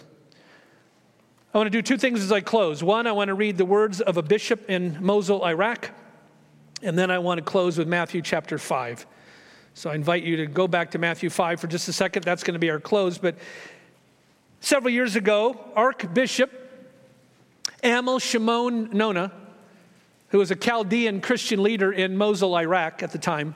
I 1.53 1.57
want 1.57 1.67
to 1.67 1.71
do 1.71 1.81
two 1.81 1.97
things 1.97 2.21
as 2.21 2.31
I 2.31 2.41
close. 2.41 2.83
One, 2.83 3.07
I 3.07 3.11
want 3.11 3.29
to 3.29 3.33
read 3.33 3.57
the 3.57 3.65
words 3.65 4.01
of 4.01 4.17
a 4.17 4.21
bishop 4.21 4.69
in 4.69 4.97
Mosul, 5.01 5.43
Iraq. 5.43 5.91
And 6.81 6.97
then 6.97 7.11
I 7.11 7.19
want 7.19 7.39
to 7.39 7.43
close 7.43 7.77
with 7.77 7.87
Matthew 7.87 8.21
chapter 8.21 8.57
5. 8.57 9.05
So 9.73 9.89
I 9.89 9.95
invite 9.95 10.23
you 10.23 10.37
to 10.37 10.45
go 10.45 10.67
back 10.67 10.91
to 10.91 10.97
Matthew 10.97 11.29
5 11.29 11.59
for 11.59 11.67
just 11.67 11.89
a 11.89 11.93
second. 11.93 12.23
That's 12.23 12.43
going 12.43 12.53
to 12.53 12.59
be 12.59 12.69
our 12.69 12.79
close. 12.79 13.17
But 13.17 13.37
several 14.59 14.93
years 14.93 15.15
ago, 15.15 15.59
Archbishop 15.75 16.68
Amal 17.83 18.19
Shimon 18.19 18.89
Nona, 18.91 19.31
who 20.29 20.37
was 20.37 20.51
a 20.51 20.55
Chaldean 20.55 21.21
Christian 21.21 21.63
leader 21.63 21.91
in 21.91 22.17
Mosul, 22.17 22.55
Iraq 22.55 23.03
at 23.03 23.11
the 23.11 23.17
time, 23.17 23.55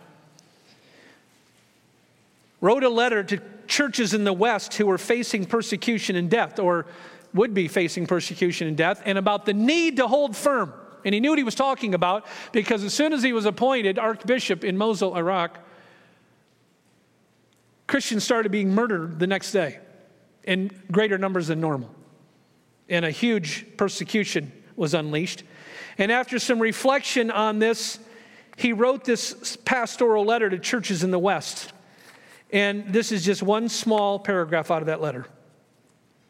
wrote 2.61 2.83
a 2.83 2.89
letter 2.89 3.23
to 3.23 3.41
churches 3.67 4.13
in 4.13 4.23
the 4.23 4.33
West 4.33 4.75
who 4.75 4.85
were 4.85 4.97
facing 4.97 5.45
persecution 5.45 6.15
and 6.15 6.29
death, 6.29 6.59
or 6.59 6.85
would 7.33 7.53
be 7.53 7.67
facing 7.67 8.05
persecution 8.05 8.67
and 8.67 8.77
death, 8.77 9.01
and 9.05 9.17
about 9.17 9.45
the 9.45 9.53
need 9.53 9.97
to 9.97 10.07
hold 10.07 10.35
firm. 10.35 10.73
And 11.05 11.13
he 11.13 11.19
knew 11.19 11.31
what 11.31 11.37
he 11.37 11.43
was 11.43 11.55
talking 11.55 11.93
about 11.93 12.25
because 12.51 12.83
as 12.83 12.93
soon 12.93 13.11
as 13.11 13.23
he 13.23 13.33
was 13.33 13.45
appointed 13.45 13.99
archbishop 13.99 14.63
in 14.63 14.77
Mosul, 14.77 15.15
Iraq, 15.17 15.59
Christians 17.87 18.23
started 18.23 18.51
being 18.51 18.73
murdered 18.73 19.19
the 19.19 19.27
next 19.27 19.51
day 19.51 19.79
in 20.43 20.71
greater 20.91 21.17
numbers 21.17 21.47
than 21.47 21.59
normal. 21.59 21.93
And 22.93 23.03
a 23.03 23.09
huge 23.09 23.65
persecution 23.75 24.51
was 24.75 24.93
unleashed. 24.93 25.41
And 25.97 26.11
after 26.11 26.37
some 26.37 26.59
reflection 26.59 27.31
on 27.31 27.57
this, 27.57 27.97
he 28.55 28.71
wrote 28.71 29.03
this 29.03 29.57
pastoral 29.65 30.23
letter 30.23 30.47
to 30.47 30.59
churches 30.59 31.03
in 31.03 31.09
the 31.09 31.17
West. 31.17 31.73
And 32.51 32.93
this 32.93 33.11
is 33.11 33.25
just 33.25 33.41
one 33.41 33.67
small 33.67 34.19
paragraph 34.19 34.69
out 34.69 34.83
of 34.83 34.85
that 34.85 35.01
letter. 35.01 35.25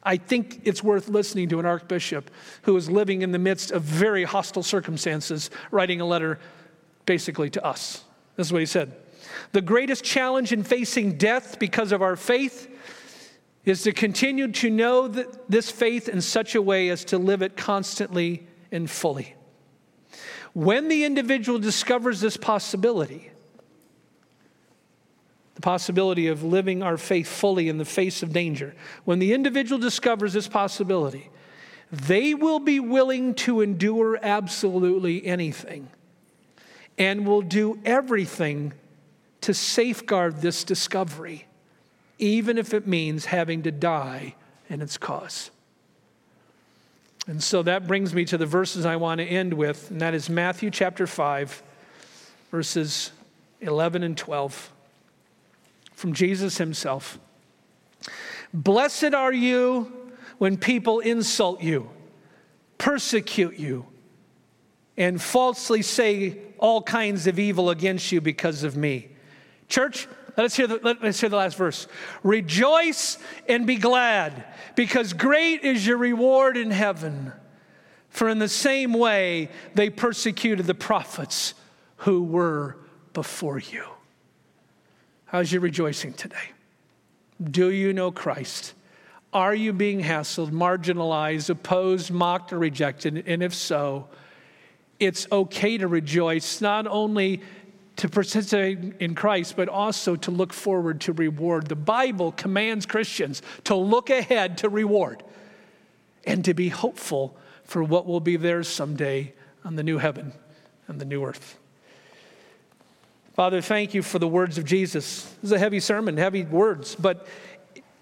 I 0.03 0.15
think 0.15 0.61
it's 0.63 0.81
worth 0.81 1.09
listening 1.09 1.49
to 1.49 1.59
an 1.59 1.65
archbishop 1.65 2.31
who 2.61 2.77
is 2.77 2.89
living 2.89 3.23
in 3.23 3.33
the 3.33 3.39
midst 3.39 3.71
of 3.71 3.81
very 3.81 4.23
hostile 4.23 4.63
circumstances, 4.63 5.49
writing 5.69 5.99
a 5.99 6.05
letter 6.05 6.39
basically 7.05 7.49
to 7.49 7.65
us. 7.65 8.05
This 8.37 8.47
is 8.47 8.53
what 8.53 8.61
he 8.61 8.65
said 8.67 8.95
The 9.51 9.61
greatest 9.61 10.05
challenge 10.05 10.53
in 10.53 10.63
facing 10.63 11.17
death 11.17 11.59
because 11.59 11.91
of 11.91 12.01
our 12.01 12.15
faith 12.15 12.69
is 13.65 13.83
to 13.83 13.91
continue 13.91 14.51
to 14.51 14.69
know 14.69 15.07
this 15.07 15.71
faith 15.71 16.09
in 16.09 16.21
such 16.21 16.55
a 16.55 16.61
way 16.61 16.89
as 16.89 17.05
to 17.05 17.17
live 17.17 17.41
it 17.41 17.55
constantly 17.55 18.45
and 18.71 18.89
fully. 18.89 19.35
When 20.53 20.87
the 20.87 21.05
individual 21.05 21.59
discovers 21.59 22.21
this 22.21 22.37
possibility, 22.37 23.31
the 25.55 25.61
possibility 25.61 26.27
of 26.27 26.43
living 26.43 26.83
our 26.83 26.97
faith 26.97 27.27
fully 27.27 27.69
in 27.69 27.77
the 27.77 27.85
face 27.85 28.23
of 28.23 28.33
danger. 28.33 28.75
When 29.05 29.19
the 29.19 29.33
individual 29.33 29.79
discovers 29.79 30.33
this 30.33 30.47
possibility, 30.47 31.29
they 31.91 32.33
will 32.33 32.59
be 32.59 32.79
willing 32.79 33.35
to 33.35 33.61
endure 33.61 34.17
absolutely 34.21 35.25
anything 35.25 35.89
and 36.97 37.25
will 37.25 37.41
do 37.41 37.79
everything 37.85 38.73
to 39.41 39.53
safeguard 39.53 40.41
this 40.41 40.63
discovery, 40.63 41.45
even 42.19 42.57
if 42.57 42.73
it 42.73 42.87
means 42.87 43.25
having 43.25 43.63
to 43.63 43.71
die 43.71 44.35
in 44.69 44.81
its 44.81 44.97
cause. 44.97 45.51
And 47.27 47.41
so 47.41 47.63
that 47.63 47.87
brings 47.87 48.13
me 48.13 48.25
to 48.25 48.37
the 48.37 48.45
verses 48.45 48.85
I 48.85 48.97
want 48.97 49.19
to 49.19 49.25
end 49.25 49.53
with, 49.53 49.91
and 49.91 50.01
that 50.01 50.13
is 50.13 50.29
Matthew 50.29 50.69
chapter 50.69 51.07
5, 51.07 51.63
verses 52.51 53.11
11 53.61 54.03
and 54.03 54.17
12 54.17 54.71
from 55.93 56.13
Jesus 56.13 56.57
himself. 56.57 57.17
Blessed 58.53 59.13
are 59.13 59.31
you 59.31 60.11
when 60.37 60.57
people 60.57 60.99
insult 60.99 61.61
you, 61.63 61.89
persecute 62.77 63.57
you, 63.57 63.85
and 64.97 65.21
falsely 65.21 65.81
say 65.81 66.37
all 66.57 66.81
kinds 66.81 67.25
of 67.25 67.39
evil 67.39 67.69
against 67.69 68.11
you 68.11 68.19
because 68.21 68.63
of 68.63 68.75
me. 68.75 69.09
Church, 69.69 70.07
let 70.37 70.45
us 70.45 70.55
hear 70.55 70.67
the, 70.67 70.79
let 70.81 71.03
us 71.03 71.19
hear 71.19 71.29
the 71.29 71.35
last 71.37 71.57
verse. 71.57 71.87
Rejoice 72.23 73.17
and 73.47 73.67
be 73.67 73.75
glad, 73.75 74.45
because 74.75 75.13
great 75.13 75.63
is 75.63 75.85
your 75.85 75.97
reward 75.97 76.57
in 76.57 76.71
heaven. 76.71 77.31
For 78.09 78.29
in 78.29 78.39
the 78.39 78.47
same 78.47 78.93
way 78.93 79.49
they 79.73 79.89
persecuted 79.89 80.67
the 80.67 80.75
prophets 80.75 81.53
who 81.97 82.23
were 82.23 82.77
before 83.13 83.59
you. 83.59 83.85
How's 85.25 85.51
your 85.51 85.61
rejoicing 85.61 86.13
today? 86.13 86.51
Do 87.43 87.71
you 87.71 87.93
know 87.93 88.11
Christ? 88.11 88.73
Are 89.33 89.55
you 89.55 89.73
being 89.73 89.99
hassled, 90.01 90.51
marginalized, 90.51 91.49
opposed, 91.49 92.11
mocked, 92.11 92.53
or 92.53 92.59
rejected? 92.59 93.23
And 93.27 93.41
if 93.41 93.53
so, 93.55 94.09
it's 94.99 95.27
okay 95.31 95.79
to 95.79 95.87
rejoice, 95.87 96.61
not 96.61 96.85
only 96.85 97.41
to 97.95 98.09
participate 98.09 98.95
in 98.99 99.15
Christ, 99.15 99.55
but 99.55 99.69
also 99.69 100.15
to 100.15 100.31
look 100.31 100.51
forward 100.51 101.01
to 101.01 101.13
reward. 101.13 101.67
The 101.67 101.75
Bible 101.75 102.31
commands 102.31 102.85
Christians 102.85 103.41
to 103.65 103.75
look 103.75 104.09
ahead 104.09 104.57
to 104.59 104.69
reward 104.69 105.23
and 106.25 106.43
to 106.45 106.53
be 106.53 106.69
hopeful 106.69 107.37
for 107.63 107.83
what 107.83 108.05
will 108.05 108.19
be 108.19 108.35
theirs 108.35 108.67
someday 108.67 109.33
on 109.63 109.75
the 109.75 109.83
new 109.83 109.97
heaven 109.97 110.33
and 110.87 110.99
the 110.99 111.05
new 111.05 111.23
earth. 111.23 111.57
Father, 113.35 113.61
thank 113.61 113.93
you 113.93 114.03
for 114.03 114.19
the 114.19 114.27
words 114.27 114.57
of 114.57 114.65
Jesus. 114.65 115.23
This 115.41 115.43
is 115.45 115.51
a 115.51 115.59
heavy 115.59 115.79
sermon, 115.79 116.17
heavy 116.17 116.43
words, 116.43 116.95
but 116.95 117.27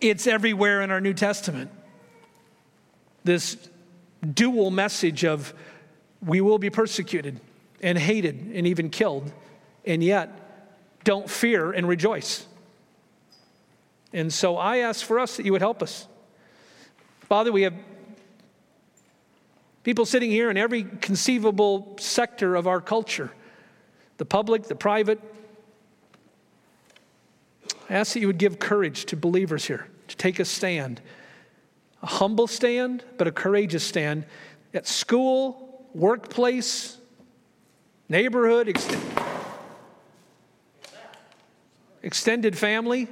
it's 0.01 0.27
everywhere 0.27 0.81
in 0.81 0.91
our 0.91 0.99
New 0.99 1.13
Testament. 1.13 1.71
This 3.23 3.55
dual 4.33 4.71
message 4.71 5.23
of 5.23 5.53
we 6.25 6.41
will 6.41 6.57
be 6.57 6.69
persecuted 6.69 7.39
and 7.81 7.97
hated 7.97 8.51
and 8.53 8.67
even 8.67 8.89
killed, 8.89 9.31
and 9.85 10.03
yet 10.03 10.29
don't 11.03 11.29
fear 11.29 11.71
and 11.71 11.87
rejoice. 11.87 12.45
And 14.13 14.31
so 14.31 14.57
I 14.57 14.77
ask 14.77 15.05
for 15.05 15.19
us 15.19 15.37
that 15.37 15.45
you 15.45 15.51
would 15.51 15.61
help 15.61 15.81
us. 15.81 16.07
Father, 17.21 17.51
we 17.51 17.61
have 17.63 17.73
people 19.83 20.05
sitting 20.05 20.29
here 20.29 20.49
in 20.49 20.57
every 20.57 20.83
conceivable 20.83 21.95
sector 21.99 22.55
of 22.55 22.67
our 22.67 22.81
culture 22.81 23.31
the 24.17 24.25
public, 24.25 24.63
the 24.63 24.75
private. 24.75 25.19
I 27.89 27.95
ask 27.95 28.13
that 28.13 28.19
you 28.19 28.27
would 28.27 28.37
give 28.37 28.59
courage 28.59 29.05
to 29.05 29.17
believers 29.17 29.65
here 29.65 29.87
to 30.09 30.15
take 30.15 30.39
a 30.39 30.45
stand, 30.45 31.01
a 32.03 32.05
humble 32.05 32.45
stand, 32.45 33.03
but 33.17 33.27
a 33.27 33.31
courageous 33.31 33.83
stand 33.83 34.25
at 34.75 34.85
school, 34.85 35.87
workplace, 35.95 36.99
neighborhood, 38.09 38.67
extended 42.03 42.57
family, 42.57 43.07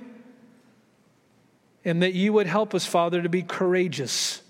and 1.85 2.03
that 2.03 2.13
you 2.13 2.33
would 2.33 2.47
help 2.47 2.75
us, 2.75 2.85
Father, 2.85 3.21
to 3.21 3.29
be 3.29 3.41
courageous 3.41 4.41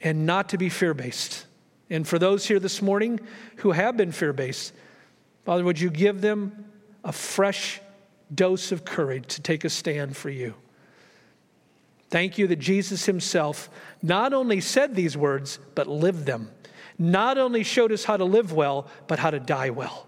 and 0.00 0.26
not 0.26 0.50
to 0.50 0.58
be 0.58 0.68
fear 0.68 0.94
based. 0.94 1.46
And 1.90 2.06
for 2.06 2.18
those 2.18 2.46
here 2.46 2.60
this 2.60 2.82
morning 2.82 3.20
who 3.56 3.72
have 3.72 3.96
been 3.96 4.12
fear 4.12 4.32
based, 4.32 4.72
Father, 5.44 5.64
would 5.64 5.80
you 5.80 5.90
give 5.90 6.20
them 6.20 6.66
a 7.04 7.12
fresh 7.12 7.80
dose 8.34 8.72
of 8.72 8.84
courage 8.84 9.26
to 9.34 9.42
take 9.42 9.64
a 9.64 9.70
stand 9.70 10.16
for 10.16 10.30
you? 10.30 10.54
Thank 12.10 12.38
you 12.38 12.46
that 12.46 12.58
Jesus 12.58 13.06
himself 13.06 13.68
not 14.02 14.32
only 14.32 14.60
said 14.60 14.94
these 14.94 15.16
words, 15.16 15.58
but 15.74 15.86
lived 15.86 16.26
them. 16.26 16.50
Not 16.98 17.38
only 17.38 17.64
showed 17.64 17.90
us 17.90 18.04
how 18.04 18.16
to 18.16 18.24
live 18.24 18.52
well, 18.52 18.86
but 19.08 19.18
how 19.18 19.30
to 19.30 19.40
die 19.40 19.70
well. 19.70 20.06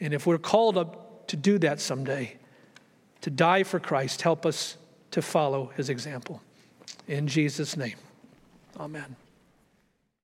And 0.00 0.12
if 0.12 0.26
we're 0.26 0.38
called 0.38 0.76
up 0.76 1.05
to 1.28 1.36
do 1.36 1.58
that 1.58 1.80
someday, 1.80 2.36
to 3.20 3.30
die 3.30 3.62
for 3.62 3.80
Christ, 3.80 4.22
help 4.22 4.46
us 4.46 4.76
to 5.10 5.22
follow 5.22 5.72
his 5.76 5.88
example. 5.88 6.42
In 7.08 7.26
Jesus' 7.26 7.76
name, 7.76 7.96
amen. 8.78 9.16